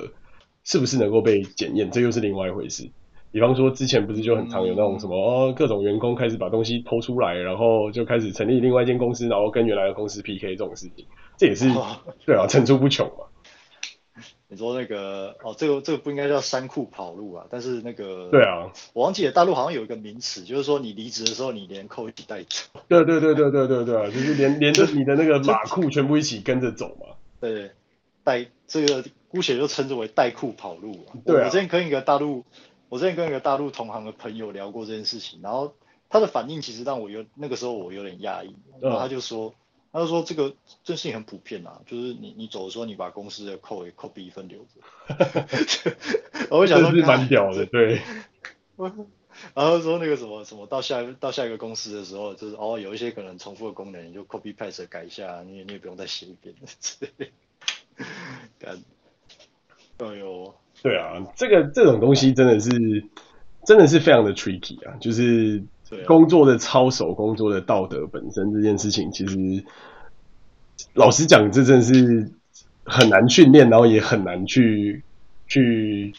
[0.62, 2.89] 是不是能够被检验，这又是另外一回事。
[3.33, 11.07] 比方说，之前不是就很常有那种什么哦，各种员工开始把东西偷出来，然后就开始成立另外一间公司，然后跟原来的公司 PK 这种事情，
[11.39, 13.24] 这也是、哦、 对啊，层出不穷嘛。
[14.49, 22.80] 你说那个哦，这个这个不应该叫山库跑路啊，但是那个对啊，我忘记了大陆好像有一个名词，就是说你离职的时候，你连扣一起带走。
[22.87, 27.16] 对对对对对对对啊，就是连连着你的那个马库全部一起跟着走嘛。
[27.41, 27.70] 对，
[28.24, 31.16] 带这个姑且就称之为带库跑路啊。
[31.24, 32.45] 对啊，我之前跟一个大陆。
[32.93, 35.74] 我之前跟一个大陆同行的朋友聊过这件事情，然后
[36.11, 39.55] 他的反应其实让我有那个时候我有点讶异，然后他就说，
[39.93, 45.97] 他就说这个这事情很普遍啊，就是你你走的时候你把公司的扣也扣比一分留着，
[46.55, 47.99] 我想说是蛮屌的，对。
[49.55, 56.55] 然后说那个什么什么到下到下一个公司的时候，就是哦有一些可能重复的功能，你就 copy paste 改一下，你也你也不用再写一遍，
[58.61, 58.78] 干，
[59.97, 60.55] 哎呦。
[60.83, 63.05] 对啊，这个这种东西真的是
[63.64, 65.62] 真的是非常的 tricky 啊，就是
[66.07, 69.64] 工作的操守、工作的道德本身这件事情，其实
[70.95, 72.33] 老实讲，这真的是
[72.85, 75.03] 很难训练，然后也很难去
[75.47, 76.12] 去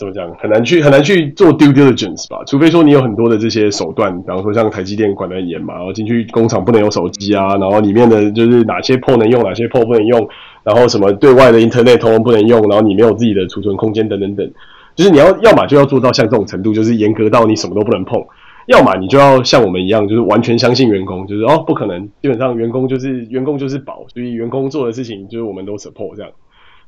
[0.00, 10.26] 怎么讲，很难去很难去做 due diligence 吧，除非说你有很多的这些手段，比方说像台积电管得很严嘛，然后进去工厂不能有手机啊，然后里面的就是哪些 port 能用，哪些 port 不能用。
[10.62, 14.50] 然后什么对外的 Internet 通通不能用，然后你没有自己的储存空间等等等，
[14.94, 18.20] 就是你要要么就要做到像这种程度，就是严格到你什么都不能碰；
[18.66, 26.30] 要么你就要像我们一样，就是完全相信员工，就是哦不可能，基本上员工就是员工就是宝，所以员工做的事情就是我们都 support 这样。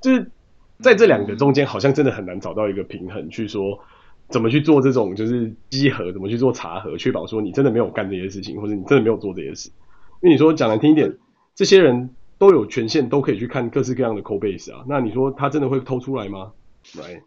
[0.03, 0.31] 就是
[0.83, 3.79] 在这两个中间，好像真的很难找到一个平衡，去说
[4.29, 9.71] 怎么去做这种就是稽核，怎么去做查核，确保说你真的没有干这些事情，或者你真的没有做这些事。
[10.21, 11.17] 因为你说讲难听一点，
[11.55, 12.11] 这些人。
[12.39, 14.85] 都有权限，都可以去看各式各样的 code base 啊。
[14.89, 16.51] 那你说他真的会偷出来吗？
[16.99, 17.23] 来，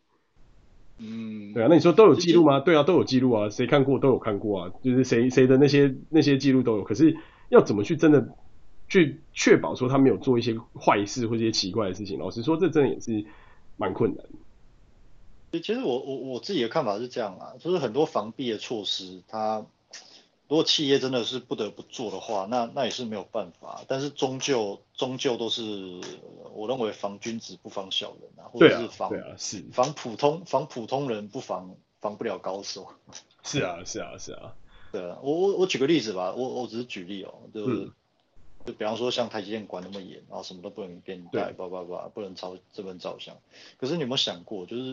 [1.00, 1.68] 嗯，对啊。
[1.70, 2.60] 那你说都有记录吗？
[2.60, 3.50] 对啊，都有记录啊。
[3.50, 4.72] 谁看过都有看过啊。
[4.84, 6.84] 就是谁谁的那些那些记录都有。
[6.84, 7.16] 可是
[7.48, 8.28] 要怎么去真的
[8.90, 12.20] 去确保说他没有做一些坏事或者一些奇怪的事情？
[12.20, 13.24] 老实说，这真的也是
[13.78, 14.26] 蛮困难
[15.52, 15.60] 的。
[15.62, 19.66] 其实我我我自己的看法是这样啊，就是很多防弊的措施，它。
[20.48, 23.84] 如果企业真的是不得不做的话，那那也是没有办法。
[23.88, 26.00] 但是终究终究都是，
[26.54, 32.88] 我认为防君子不防小人啊，或者是防、啊啊、是防普通防普通人不防防不了高手。
[33.42, 34.54] 是啊是啊是啊。
[34.92, 37.92] 对啊，我我我举个例子吧，我我只是举例哦，就、嗯、
[38.66, 43.38] 就比方说像台积电管那么严，然后什么都不能给你带，叭叭叭，不能朝这边照相。
[43.78, 44.84] 可是你有没有想过，就是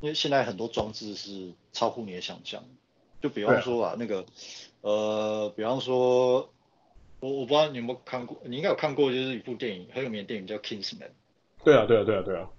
[0.00, 2.64] 因为现在很多装置是超乎你的想象。
[3.20, 4.26] 就比方说啊，那个，
[4.82, 6.50] 呃，比方说，
[7.20, 10.98] 我我不知道你有没有看过，你应该有看过，就是一部电影很有名的电影叫《Kingsman》。
[11.64, 12.50] 对啊，对啊，对啊，对啊。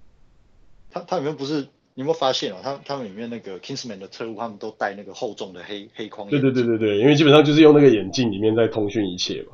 [0.90, 1.62] 它它里面不是，
[1.94, 2.62] 你有没有发现啊？
[2.64, 6.42] 它他们里面那个 Kingsman 的特务，他们都戴那个厚重的黑黑框眼镜。
[6.42, 9.54] 对对对对对，因为基本上就是用那个眼镜里面在通讯一切嘛。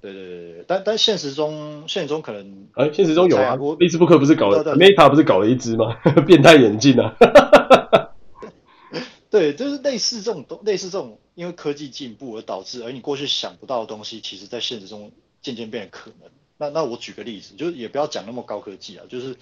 [0.00, 5.94] 对对对对，但但现实中现实中可能，哎，现实中有啊，Facebook 不是搞了，Meta 不是搞了一只吗？
[6.26, 7.14] 变态眼镜啊。
[9.30, 15.12] 对，就是类似这种东，类似这种，因为科技进步而导致，而你过去想不到的东西，其实在现实中
[15.42, 16.30] 渐渐变得可能。
[16.56, 19.36] 那那我举个例子，就是也不要讲那么高科技啊，就是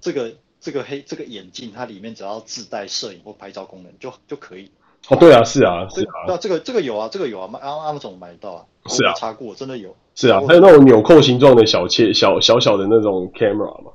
[0.00, 4.70] 这个这个黑这个眼镜，它里面只要自带摄影或拍照功能就就可以。
[5.08, 9.96] 哦，对啊，是啊，是啊，那啊，这个这个有啊，这个有啊，阿阿姆总买得到啊，是啊，查过，真的有。
[10.14, 13.92] 是啊，还有那种纽扣形状的小切小小小的那种 camera 嘛。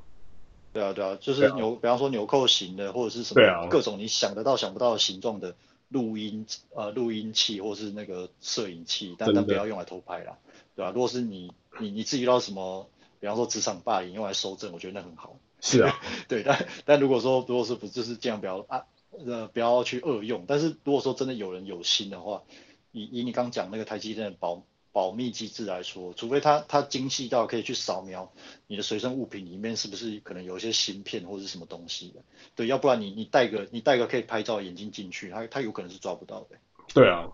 [0.72, 5.54] 对啊，对啊，就是纽，啊、比方说纽扣型的，或者是什么各种你想得到、想不到的形状的
[5.89, 10.38] 录音呃录音器，或是那个摄影器，但但不要用来偷拍啦，
[10.76, 10.91] 对吧，啊？
[10.95, 12.88] 如果是你你你自己遇到什么，
[13.20, 15.36] 比方说职场霸凌用来收证，我觉得那很好。
[15.62, 15.95] 是啊，
[16.28, 18.82] 对，但但如果说如果是不就是这样，不要啊
[19.26, 20.45] 呃不要去恶用。
[20.47, 22.43] 但是如果说真的有人有心的话，
[22.91, 24.64] 以以你刚讲那个台积电的保。
[24.93, 28.32] 保密机制来说，除非它它精细到可以去扫描
[28.68, 32.22] 你的随身物品里面是不是可能有一些芯片或者是什么东西的，
[32.53, 36.57] 对，要不然你你带个你带个可以拍照眼镜进去，它它有可能是抓不到的。
[36.93, 37.28] 对啊，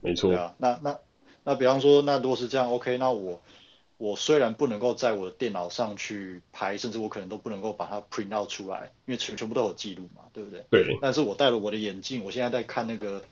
[0.00, 0.30] 没错。
[0.30, 0.96] 对啊，那那
[1.42, 3.42] 那比方说，那如果是这样，OK，那我
[4.02, 10.64] 我虽然不能够在我的电脑上去拍，甚至我可能都不能够把它 print out 出来，因为全全部都有记录嘛，对不对？
[10.70, 10.98] 对。
[11.00, 13.22] 但是我戴了我的眼镜，我现在在看那个，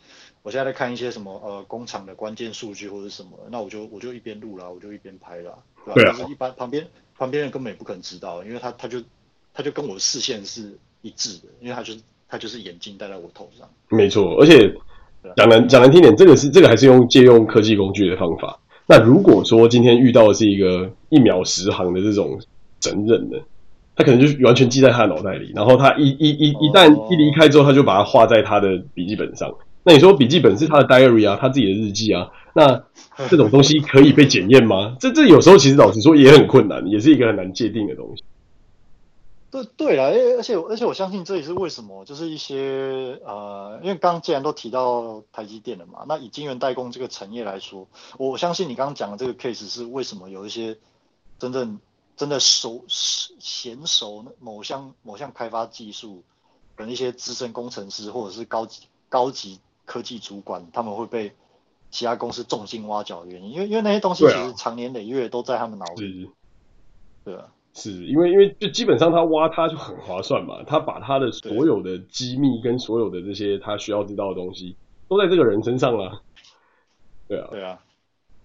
[0.44, 5.94] 我现在在看一些什么呃工厂的关键数据或者什么，那我就我就一边录啦，我就一边拍啦，对吧？
[5.94, 6.14] 对啊。
[6.16, 6.86] 但是一般旁边
[7.18, 9.02] 旁边人根本也不可能知道，因为他他就
[9.52, 13.68] 他就跟我的视线是一致的，因为他就是他就是眼镜戴在我头上。
[13.88, 14.72] 没错，而且。
[15.36, 18.58] 讲难讲难听点，这个是这个还是用借用科技工具的方法。
[18.90, 22.40] 那如果说今天遇到的是一个一秒十行的这种
[22.80, 23.40] 整人的，
[23.94, 29.54] 他可能就完全记在他的脑袋里，然后他一一一一旦一离开之后，他就把它画在他的笔记本上。
[29.84, 32.82] 那你说笔记本是他的 diary 啊，他自己的日记啊，那
[33.28, 34.96] 这种东西可以被检验吗？
[34.98, 38.24] 这这有时候其实老实说也很困难，也是一个很难界定的东西。
[39.50, 50.78] 对对啊，而而且而且我相信这也是为什么，就是一些呃，因为刚刚既然都提到台积电了嘛，那以晶圆代工这个产业来说，我相信你刚刚讲的这个 case 是为什么有一些
[51.40, 51.80] 真正
[52.16, 56.22] 真的熟娴熟某项某项开发技术
[56.76, 61.34] 的一些资深工程师或者是高级高级科技主管，他们会被
[61.90, 66.30] 其他公司重金挖角的原因，因为因为那些东西其实长年累月都在他们脑里，
[67.24, 67.48] 对啊。
[67.72, 74.74] 是因为因为就基本上他挖他就很划算嘛，他把他的所有的机密跟所有的这些他需要知道的东西
[75.08, 76.20] 都在这个人身上了。
[77.28, 77.78] 对啊，对啊，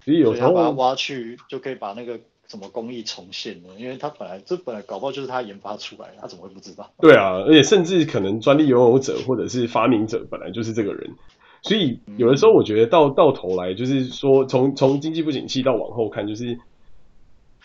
[0.04, 6.92] 所以有时候把他挖去就可以把那个什么工艺重现了，因为他本来这本来搞不好就是他研发出来的，他怎么会不知道？
[7.00, 11.16] 对啊，而且甚至可能专利拥有者或者是发明者本来就是这个人，
[11.64, 16.60] 所以有的时候我觉得到到头来就是说从从经济不景气到往后看就是。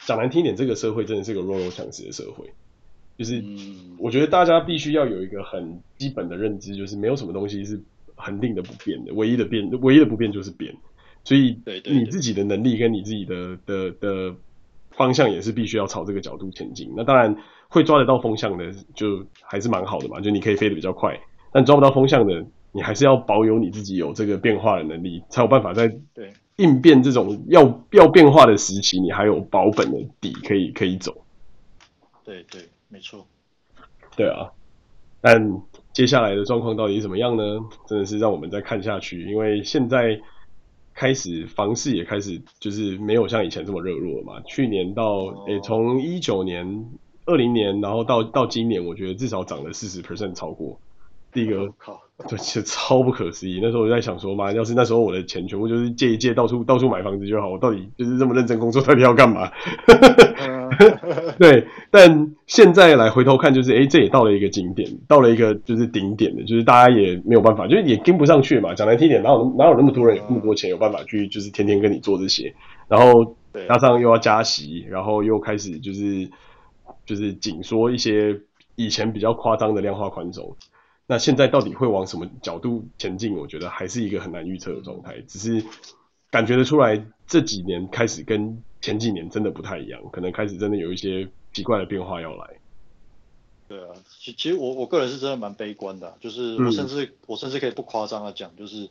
[0.07, 2.53] 讲难听点，这个社会真的是个弱肉强食的社会。
[3.19, 3.45] 就是，
[3.99, 7.79] 我觉得大家必须要有一个很基本的认知，就是没有什么东西是
[8.15, 10.75] 恒定的不变的，唯一的变，唯一的不变就是变。
[11.23, 14.35] 所以，你自己的能力跟你自己的的的
[14.93, 16.91] 方向也是必须要朝这个角度前进。
[16.97, 17.37] 那当然，
[17.69, 21.21] 会抓得到风向的，就还是蛮好的嘛，就你可以飞得比较快。
[21.53, 26.33] 但抓不到风向的，你还是要保有你自己有这个变化的能力，才有办法在对。
[26.61, 31.25] 应变这种要要变化的时期，你还有保本的底可以可以走。
[32.23, 33.27] 对对，没错。
[34.15, 34.53] 对啊，
[35.23, 37.43] 但接下来的状况到底怎么样呢？
[37.87, 40.21] 真的是让我们再看下去，因为现在
[40.93, 44.43] 开始房市也开始就是没有像以前这么热络了嘛。
[44.43, 46.91] 去年到诶，从一九年、
[47.25, 50.79] 二零年，然后到到今年，我觉得至少涨了四十 percent 超过。
[51.33, 53.61] 第一个，靠， 对，其实超不可思议。
[53.63, 59.51] 那时候我就在想说，妈，要是那时候我的钱全部就是借一借，到处到处买房子就好，我到底就是这么认真工作，到底要干嘛？
[61.39, 68.75] 对，但现在来回头看，就是，哎，这也到了一个景点，到了一个就是顶点的，就是大家也没有办法，就是也跟不上去嘛。
[68.75, 72.55] 讲难听点，哪有哪有那么多人有那么多钱，有办法去就是天天跟你做这些？
[72.87, 73.37] 然后
[73.69, 76.29] 加上又要加息，然后又开始就是
[77.05, 78.39] 就是紧缩一些
[78.77, 80.57] 以前比较夸张的量化宽松。
[81.11, 83.37] 那现在到底会往什么角度前进？
[83.37, 85.21] 我觉得还是一个很难预测的状态。
[85.27, 85.67] 只是
[86.31, 92.61] 感觉得出来，这几年开始跟前几年真的不太一样，可能开始真的有一些奇怪的变化要来。
[93.67, 93.89] 对啊，
[94.21, 98.89] 其其实我我个人是真的蛮悲观的，就是我甚至、嗯、我甚至可以不夸张的讲，就是。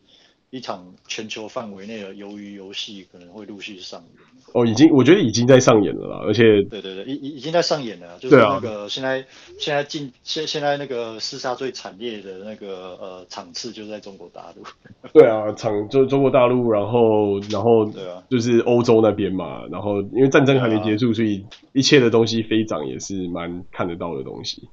[0.51, 4.13] 一场全球范围内的鱿鱼游戏可能会陆续上演。
[4.53, 9.25] 哦，已经，我觉得已经在上演了啦，而且，对对对，已已已经在上演了，就是那个现在、啊、
[9.59, 14.63] 现在进现现在那个厮杀最惨烈的那个呃场次就在中国大陆。
[15.13, 24.67] 对啊，场就中国大陆，然后然后对啊，就是欧洲那边嘛，然后因为战争还没结束，啊、所以一切的东西飞涨也是蛮看得到的东西。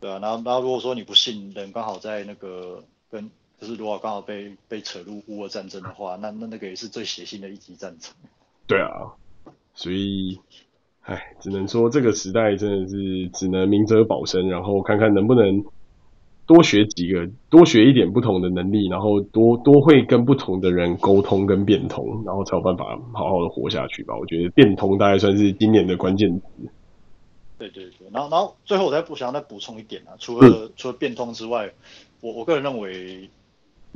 [0.00, 3.30] 对啊，然后然后如果说你不信，人刚好在那个跟。
[3.60, 8.12] 就是如果刚好被被扯入乌俄战争的话，那那那个也是最血腥的一级战场。
[8.66, 9.12] 对啊，
[9.74, 10.38] 所以，
[11.02, 15.64] 唉，只能说这个时代真的是只能明哲保身，然后看看能不能
[16.46, 24.16] 多学几个，多学一点不同的能力，然后多多会跟不同的人沟通跟变通，然后才有办法好好的活下去吧。
[24.16, 26.44] 我觉得变通大概算是今年的关键词。
[27.58, 31.72] 对对对，然后然后最后我再不想要再补充一点啊，除了、嗯、除了变通之外，
[32.20, 33.28] 我我个人认为。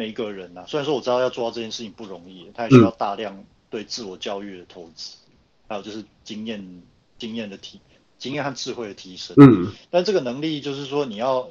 [0.01, 3.37] 每一个人呐、啊，虽然说我知道要做到这件事情不容易，他也需要大量
[3.71, 5.35] 对自我教育的投资，嗯、
[5.69, 6.83] 还有就是经验、
[7.19, 7.81] 经验的提、
[8.19, 9.37] 经验和智慧的提升。
[9.39, 11.51] 嗯，但这个能力就是说，你要，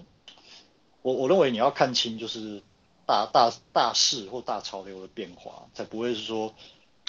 [1.01, 2.61] 我我认为你要看清就是
[3.05, 6.53] 大大大势或大潮流的变化，才不会是说，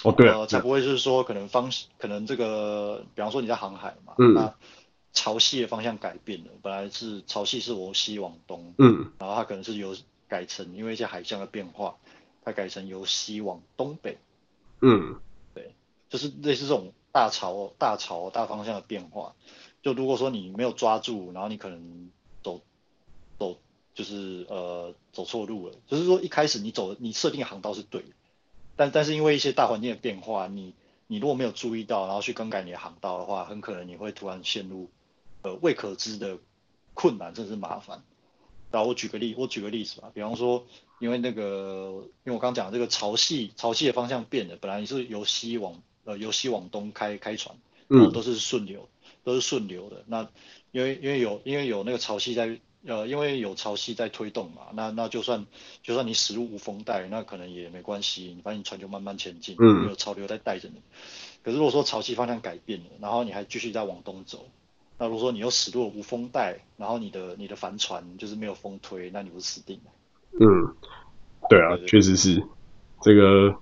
[0.02, 4.54] 哦对、啊，呃，才不会是说可能方可能这个，比方说你在航海嘛，嗯，那
[5.12, 9.96] 潮汐的方向改变了，本来是潮汐是往西往东，嗯，然后它可能是由
[10.28, 11.96] 改成因为一些海象的变化，
[12.44, 14.18] 它改成由西往东北。
[14.81, 15.20] 嗯，
[15.55, 15.74] 对，
[16.09, 19.35] 就是类似这种大潮、大潮、大方向的变化。
[19.83, 22.11] 就如果说你没有抓住，然后你可能
[22.43, 22.61] 走
[23.39, 23.59] 走
[23.95, 28.09] 就是呃走错路了，就是说一开始你走你设定航道是对的，
[28.76, 30.74] 但但是因为一些大环境的变化，你
[31.07, 34.91] 你如果没有注意到，然后去更改你的航道的话，很可能你会突然陷入
[35.43, 36.39] 呃未可知的
[36.95, 38.03] 困难，甚至麻烦。
[38.70, 40.66] 然后我举个例，我举个例子吧，比方说，
[41.01, 47.57] 因为那个，因为我刚讲这个潮汐，潮汐的方向变了，本来你是由西往呃由西往东开开船，
[47.88, 48.88] 嗯，都是顺流，
[49.24, 50.05] 都是顺流的。
[50.07, 50.28] 那
[50.72, 55.46] 因为因为有因为有那个潮汐在呃因为有潮汐在推动嘛，那那就算
[55.82, 60.80] 就算你驶入无风带，那可能也没关系，你反正你船就慢慢前进，嗯，有潮流在带着你。
[61.42, 64.46] 可是如果说潮汐方向改变了，然后你还继续在往东走。
[64.99, 69.92] 那如果说你又驶入无风带，然后你的你的帆船就是没有风推，那你不是死定了？
[70.41, 70.47] 嗯，
[71.49, 72.43] 对啊，确实是。
[73.01, 73.55] 这个，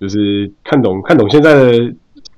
[0.00, 1.72] 就是看懂看懂现在的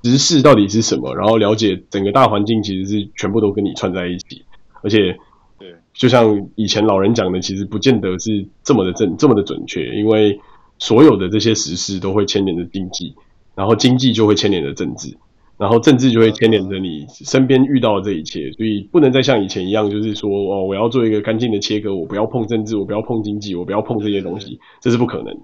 [0.03, 4.43] 时事到底是什么，然后了解整个大环境其实是全部都跟你串在一起，
[4.81, 5.15] 而且
[5.59, 10.39] 对，就像以前老人讲的，其实不见得是这么的正这么的准确，因为
[10.79, 13.13] 所有的这些时事都会牵连着经济，
[13.53, 15.15] 然后经济就会牵连着政治。
[15.61, 25.39] 然后政治就会牵连着你身边遇到的这一切，所以不能再像以前一样，就是说哦，我要做一个干净的切割，我不要碰政治，我不要碰经济，我不要碰这些东西，这是不可能。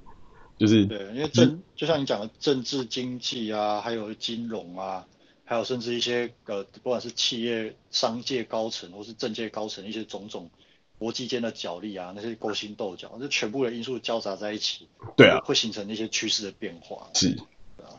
[0.58, 5.06] 就是对，因为政就像你讲的政治、经济啊，还有金融啊，
[5.46, 10.50] 还有甚至一些呃，不管是企业、商界高层或是政界高层一些种种
[10.98, 17.08] 国际间的角力啊，那些勾心斗角，这全部的因素交杂在一起，对啊，会形成那些趋势的变化。
[17.14, 17.30] 是，
[17.78, 17.94] 对啊，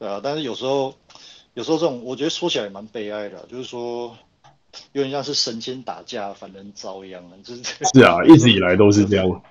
[0.00, 0.92] 对啊，但是有时候。
[1.54, 4.16] 有时候这种我觉得说起来也蛮悲哀的，啊，就是说
[4.92, 9.26] 有点像是神仙打架，凡人遭殃啊，就是是啊，一直以来都是这样。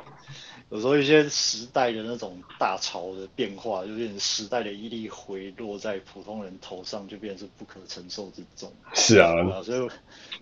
[0.69, 8.73] 有时候一些时代的那种大潮的变化，就变成时代的一粒回落在普通人头上，就变成是不可承受之重。
[8.95, 9.31] 是啊，
[9.63, 9.89] 所以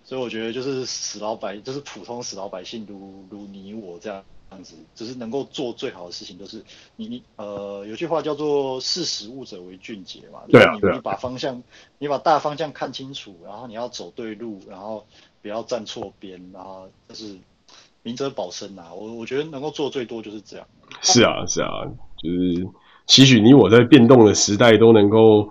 [0.05, 4.23] 所以我觉得就是死老百，就是普通死老百姓如如你我这样。
[4.51, 6.61] 这样子，只是能够做最好的事情，就是
[6.97, 10.41] 你你呃，有句话叫做“识时务者为俊杰”嘛。
[10.49, 11.63] 对啊，你你把方向，
[11.99, 15.05] 你把大方向看清楚，然后你要走对路，然后
[15.41, 17.37] 不要站错边，然后就是
[18.03, 18.93] 明哲保身啊。
[18.93, 20.67] 我我觉得能够做最多就是这样。
[21.01, 21.69] 是啊，是啊，
[22.21, 22.67] 就是
[23.07, 25.49] 期许你我在变动的时代都能够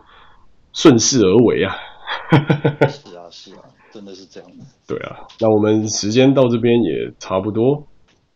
[0.75, 1.75] 顺势而为啊。
[2.87, 4.65] 是啊，是啊，真的是这样的。
[4.87, 7.87] 对啊，那我们时间到这边也差不多。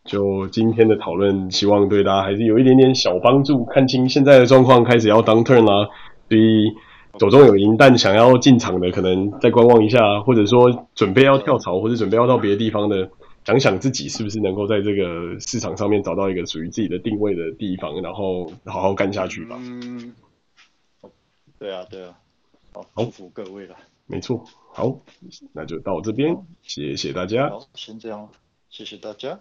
[0.04, 3.64] 就今天的讨论，希望对大家还是有一点点小帮助。
[3.64, 5.88] 看清现在的状况，开始要 downturn 啦，
[6.28, 6.70] 所以
[7.18, 13.08] 手中有银弹想要进场的，可能再观望一下，或者说准备要跳槽，或者准备要到别的地方的，
[13.44, 19.56] 想想自己是不是能够在这个市场上面找到一个属于自己的定位的地方，然后好好干下去吧。
[19.58, 20.14] 嗯，
[21.58, 22.14] 对啊，对啊，
[22.72, 23.74] 好，祝福各位了。
[24.06, 24.44] 没错，
[24.74, 24.98] 好，
[25.54, 27.48] 那就到这边，谢谢大家。
[27.48, 28.28] 好，先这样，
[28.68, 29.40] 谢谢大家。